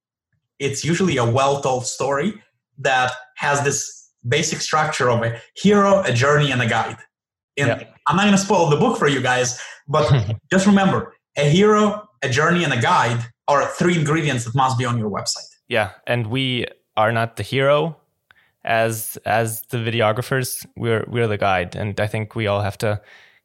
[0.58, 2.40] it's usually a well-told story
[2.78, 6.96] that has this basic structure of a hero, a journey, and a guide.
[7.56, 7.88] And yeah.
[8.06, 10.10] I'm not going to spoil the book for you guys, but
[10.50, 14.84] just remember a hero, a journey, and a guide are three ingredients that must be
[14.84, 15.48] on your website.
[15.68, 15.90] Yeah.
[16.06, 16.66] And we
[16.96, 17.96] are not the hero
[18.64, 23.00] as as the videographers we're we're the guide and i think we all have to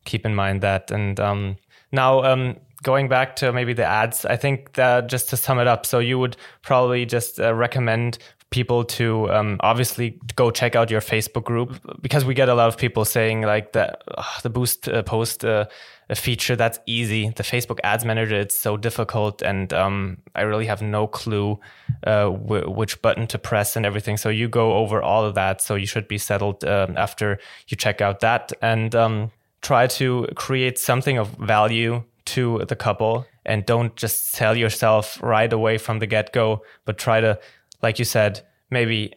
[0.06, 1.58] keep in mind that and um,
[1.92, 5.68] now um, going back to maybe the ads i think that just to sum it
[5.68, 8.18] up so you would probably just uh, recommend
[8.50, 12.68] people to um, obviously go check out your Facebook group because we get a lot
[12.68, 14.02] of people saying like that
[14.44, 15.66] the boost uh, post uh,
[16.16, 17.30] feature that's easy.
[17.30, 21.60] The Facebook Ads Manager it's so difficult, and um, I really have no clue
[22.06, 24.16] uh, which button to press and everything.
[24.18, 25.62] So you go over all of that.
[25.62, 29.32] So you should be settled um, after you check out that and um,
[29.62, 35.52] try to create something of value to the couple and don't just sell yourself right
[35.52, 37.40] away from the get go, but try to
[37.82, 39.14] like you said, maybe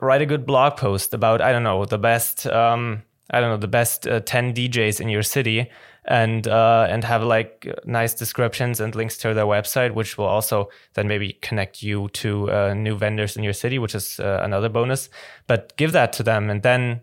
[0.00, 3.56] write a good blog post about I don't know the best um, I don't know
[3.56, 5.70] the best uh, ten DJs in your city,
[6.04, 10.68] and uh, and have like nice descriptions and links to their website, which will also
[10.94, 14.68] then maybe connect you to uh, new vendors in your city, which is uh, another
[14.68, 15.08] bonus.
[15.46, 17.00] But give that to them, and then,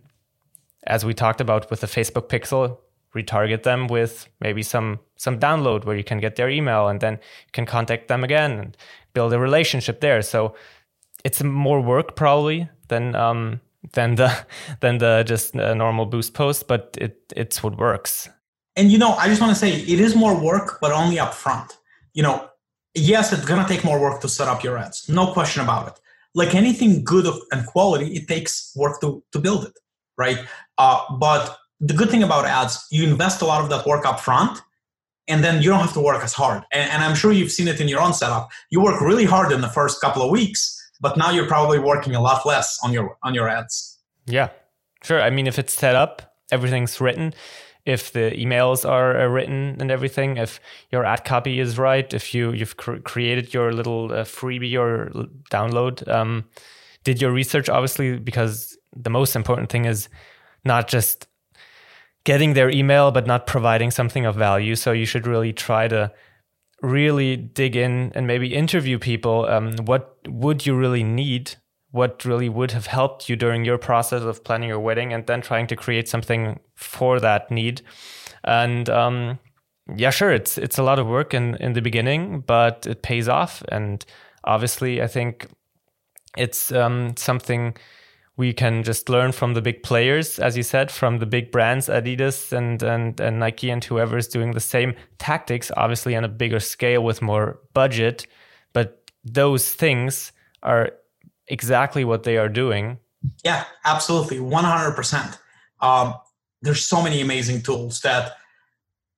[0.85, 2.77] as we talked about with the Facebook Pixel,
[3.15, 7.13] retarget them with maybe some some download where you can get their email, and then
[7.13, 8.77] you can contact them again and
[9.13, 10.21] build a relationship there.
[10.21, 10.55] So
[11.23, 13.61] it's more work probably than um,
[13.93, 14.45] than the
[14.81, 18.29] than the just normal boost post, but it it's what works.
[18.75, 21.33] And you know, I just want to say it is more work, but only up
[21.33, 21.77] front.
[22.13, 22.49] You know,
[22.93, 25.99] yes, it's gonna take more work to set up your ads, no question about it.
[26.35, 29.77] Like anything good and quality, it takes work to to build it,
[30.17, 30.39] right?
[30.77, 34.19] Uh, but the good thing about ads, you invest a lot of that work up
[34.19, 34.61] front,
[35.27, 36.63] and then you don't have to work as hard.
[36.71, 38.49] And, and I'm sure you've seen it in your own setup.
[38.69, 42.15] You work really hard in the first couple of weeks but now you're probably working
[42.15, 43.99] a lot less on your on your ads.
[44.25, 44.49] Yeah
[45.03, 45.21] sure.
[45.21, 47.33] I mean if it's set up everything's written.
[47.85, 50.59] If the emails are uh, written and everything if
[50.91, 55.09] your ad copy is right if you you've cr- created your little uh, freebie or
[55.49, 56.45] download um,
[57.03, 60.09] did your research obviously because the most important thing is
[60.65, 61.27] not just
[62.25, 64.75] getting their email but not providing something of value.
[64.75, 66.11] So you should really try to
[66.81, 69.45] really dig in and maybe interview people.
[69.45, 71.55] Um, what would you really need?
[71.91, 75.41] What really would have helped you during your process of planning your wedding, and then
[75.41, 77.81] trying to create something for that need.
[78.43, 79.39] And um,
[79.95, 83.27] yeah, sure, it's it's a lot of work in in the beginning, but it pays
[83.27, 83.63] off.
[83.69, 84.05] And
[84.43, 85.47] obviously, I think
[86.37, 87.75] it's um, something
[88.39, 91.89] we can just learn from the big players, as you said, from the big brands,
[91.89, 96.29] Adidas and, and, and Nike and whoever is doing the same tactics, obviously on a
[96.29, 98.27] bigger scale with more budget.
[98.71, 100.31] But those things
[100.63, 100.93] are
[101.49, 102.99] exactly what they are doing.
[103.43, 104.37] Yeah, absolutely.
[104.37, 105.37] 100%.
[105.81, 106.13] Um,
[106.61, 108.37] there's so many amazing tools that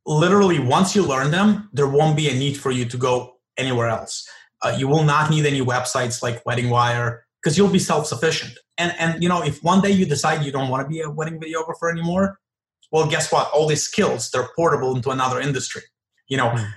[0.03, 3.88] literally once you learn them, there won't be a need for you to go anywhere
[3.88, 4.28] else.
[4.63, 8.93] Uh, you will not need any websites like Wedding Wire because you'll be self-sufficient and
[8.99, 11.39] and you know if one day you decide you don't want to be a wedding
[11.39, 12.39] videographer anymore
[12.91, 13.49] well guess what?
[13.53, 15.84] All these skills they're portable into another industry.
[16.27, 16.67] You know mm.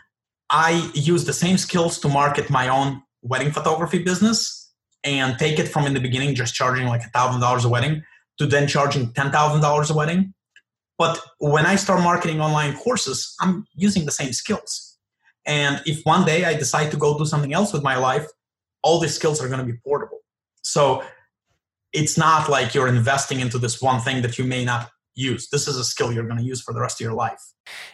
[0.50, 4.38] i use the same skills to market my own wedding photography business
[5.02, 8.02] and take it from in the beginning just charging like a thousand dollars a wedding
[8.38, 10.34] to then charging ten thousand dollars a wedding.
[11.02, 11.14] But
[11.52, 14.72] when i start marketing online courses i'm using the same skills.
[15.46, 18.26] And if one day i decide to go do something else with my life
[18.84, 20.18] all these skills are going to be portable.
[20.62, 21.02] So
[21.94, 25.48] it's not like you're investing into this one thing that you may not use.
[25.48, 27.40] This is a skill you're going to use for the rest of your life.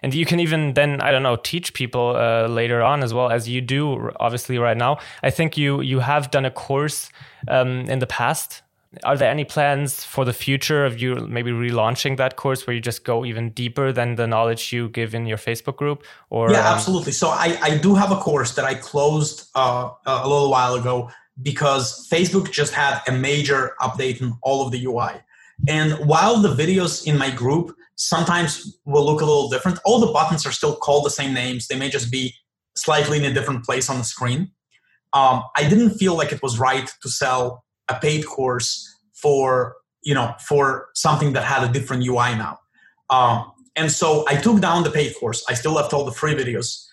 [0.03, 3.31] And you can even then, I don't know, teach people uh, later on as well
[3.31, 4.99] as you do, obviously, right now.
[5.23, 7.11] I think you you have done a course
[7.47, 8.63] um, in the past.
[9.05, 12.81] Are there any plans for the future of you maybe relaunching that course where you
[12.81, 16.03] just go even deeper than the knowledge you give in your Facebook group?
[16.29, 17.13] Or yeah, um, absolutely.
[17.13, 21.09] So I, I do have a course that I closed uh, a little while ago
[21.43, 25.21] because Facebook just had a major update in all of the UI.
[25.69, 30.13] And while the videos in my group sometimes will look a little different, all the
[30.13, 31.67] buttons are still called the same names.
[31.67, 32.35] They may just be
[32.77, 34.53] slightly in a different place on the screen.
[35.13, 40.15] Um, I didn't feel like it was right to sell a paid course for you
[40.15, 42.59] know for something that had a different UI now.
[43.11, 45.45] Um, and so I took down the paid course.
[45.49, 46.87] I still left all the free videos.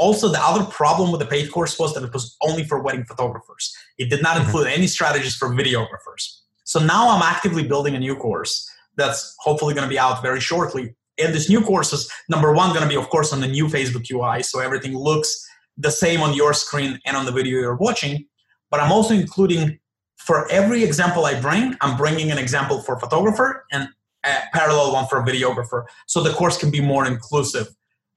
[0.00, 3.04] Also, the other problem with the paid course was that it was only for wedding
[3.04, 3.76] photographers.
[3.98, 4.46] It did not mm-hmm.
[4.46, 6.40] include any strategies for videographers.
[6.64, 10.40] So now I'm actively building a new course that's hopefully going to be out very
[10.40, 10.94] shortly.
[11.22, 13.66] And this new course is number one going to be, of course, on the new
[13.66, 15.46] Facebook UI, so everything looks
[15.76, 18.24] the same on your screen and on the video you're watching.
[18.70, 19.80] But I'm also including
[20.16, 23.88] for every example I bring, I'm bringing an example for photographer and
[24.24, 27.68] a parallel one for videographer, so the course can be more inclusive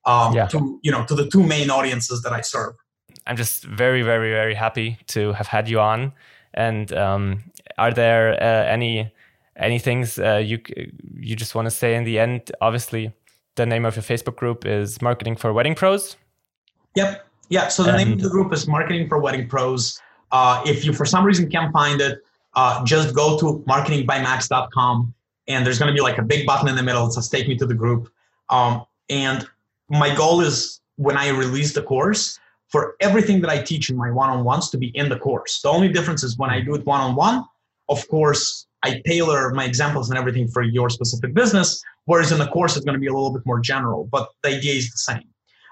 [0.06, 0.48] um, yeah.
[0.48, 2.76] to you know to the two main audiences that I serve.
[3.26, 6.14] I'm just very, very, very happy to have had you on.
[6.54, 7.44] And um,
[7.78, 9.12] are there uh, any
[9.56, 10.60] any things uh, you
[11.16, 12.52] you just want to say in the end?
[12.62, 13.14] Obviously,
[13.56, 16.16] the name of your Facebook group is Marketing for Wedding Pros.
[16.96, 17.26] Yep.
[17.50, 17.68] Yeah.
[17.70, 20.00] So the and name of the group is Marketing for Wedding Pros.
[20.32, 22.20] Uh, if you for some reason can't find it,
[22.56, 25.14] uh, just go to marketingbymax.com
[25.48, 27.48] and there's going to be like a big button in the middle that says "Take
[27.48, 28.12] me to the group."
[28.50, 29.48] Um, and
[29.90, 34.12] my goal is when I release the course for everything that I teach in my
[34.12, 35.62] one-on-ones to be in the course.
[35.62, 37.46] The only difference is when I do it one-on-one,
[37.90, 42.48] of course, I tailor my examples and everything for your specific business, whereas in the
[42.48, 44.98] course it's going to be a little bit more general, but the idea is the
[44.98, 45.28] same.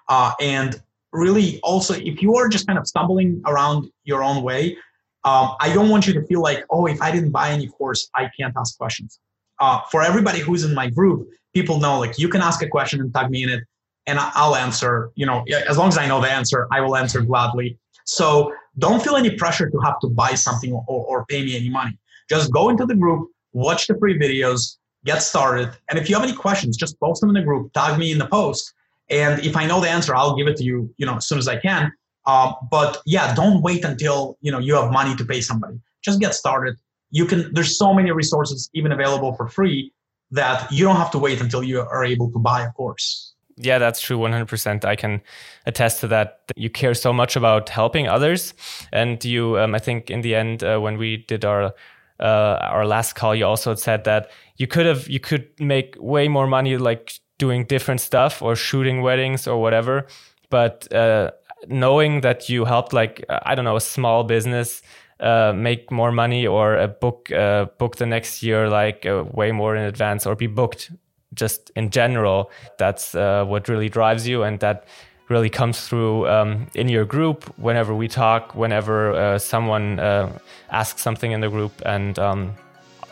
[0.10, 0.82] Uh, and
[1.12, 4.78] really, also, if you are just kind of stumbling around your own way,
[5.24, 8.10] um, I don't want you to feel like, oh, if I didn't buy any course,
[8.16, 9.20] I can't ask questions.
[9.60, 13.02] Uh, for everybody who's in my group, people know like you can ask a question
[13.02, 13.64] and tag me in it
[14.08, 17.22] and I'll answer, you know, as long as I know the answer, I will answer
[17.22, 17.78] gladly.
[18.06, 21.70] So don't feel any pressure to have to buy something or, or pay me any
[21.70, 21.98] money.
[22.30, 25.72] Just go into the group, watch the free videos, get started.
[25.90, 28.18] And if you have any questions, just post them in the group, tag me in
[28.18, 28.74] the post.
[29.10, 31.38] And if I know the answer, I'll give it to you, you know, as soon
[31.38, 31.92] as I can.
[32.26, 35.80] Um, but yeah, don't wait until, you know, you have money to pay somebody.
[36.02, 36.76] Just get started.
[37.10, 39.92] You can, there's so many resources even available for free
[40.32, 43.31] that you don't have to wait until you are able to buy a course.
[43.62, 44.18] Yeah, that's true.
[44.18, 44.86] 100%.
[44.86, 45.22] I can
[45.66, 46.40] attest to that.
[46.56, 48.54] You care so much about helping others.
[48.92, 51.74] And you, um, I think in the end, uh, when we did our,
[52.20, 56.28] uh, our last call, you also said that you could have, you could make way
[56.28, 60.08] more money like doing different stuff or shooting weddings or whatever.
[60.50, 61.32] But, uh,
[61.68, 64.82] knowing that you helped like, I don't know, a small business,
[65.20, 69.52] uh, make more money or a book uh, book the next year like uh, way
[69.52, 70.92] more in advance or be booked
[71.34, 74.86] just in general, that's uh, what really drives you, and that
[75.30, 80.30] really comes through um, in your group whenever we talk, whenever uh, someone uh,
[80.70, 82.54] asks something in the group, and um,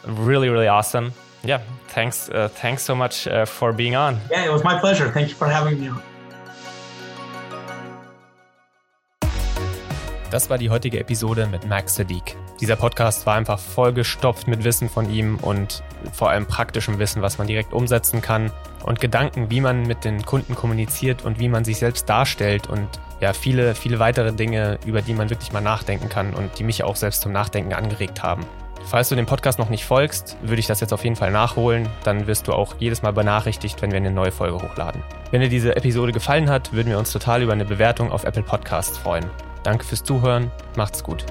[0.05, 1.13] really, really awesome.
[1.43, 4.19] Yeah, thanks, uh, thanks so much uh, for being on.
[4.29, 5.09] Yeah, it was my pleasure.
[5.11, 6.01] Thank you for having me on.
[10.31, 12.35] Das war die heutige Episode mit Max Sadiq.
[12.61, 15.81] Dieser Podcast war einfach vollgestopft mit Wissen von ihm und
[16.11, 18.51] vor allem praktischem Wissen, was man direkt umsetzen kann
[18.83, 22.87] und Gedanken, wie man mit den Kunden kommuniziert und wie man sich selbst darstellt und
[23.19, 26.83] ja, viele, viele weitere Dinge, über die man wirklich mal nachdenken kann und die mich
[26.83, 28.45] auch selbst zum Nachdenken angeregt haben.
[28.85, 31.87] Falls du dem Podcast noch nicht folgst, würde ich das jetzt auf jeden Fall nachholen.
[32.03, 35.03] Dann wirst du auch jedes Mal benachrichtigt, wenn wir eine neue Folge hochladen.
[35.31, 38.43] Wenn dir diese Episode gefallen hat, würden wir uns total über eine Bewertung auf Apple
[38.43, 39.25] Podcasts freuen.
[39.63, 41.25] Danke fürs Zuhören, macht's gut.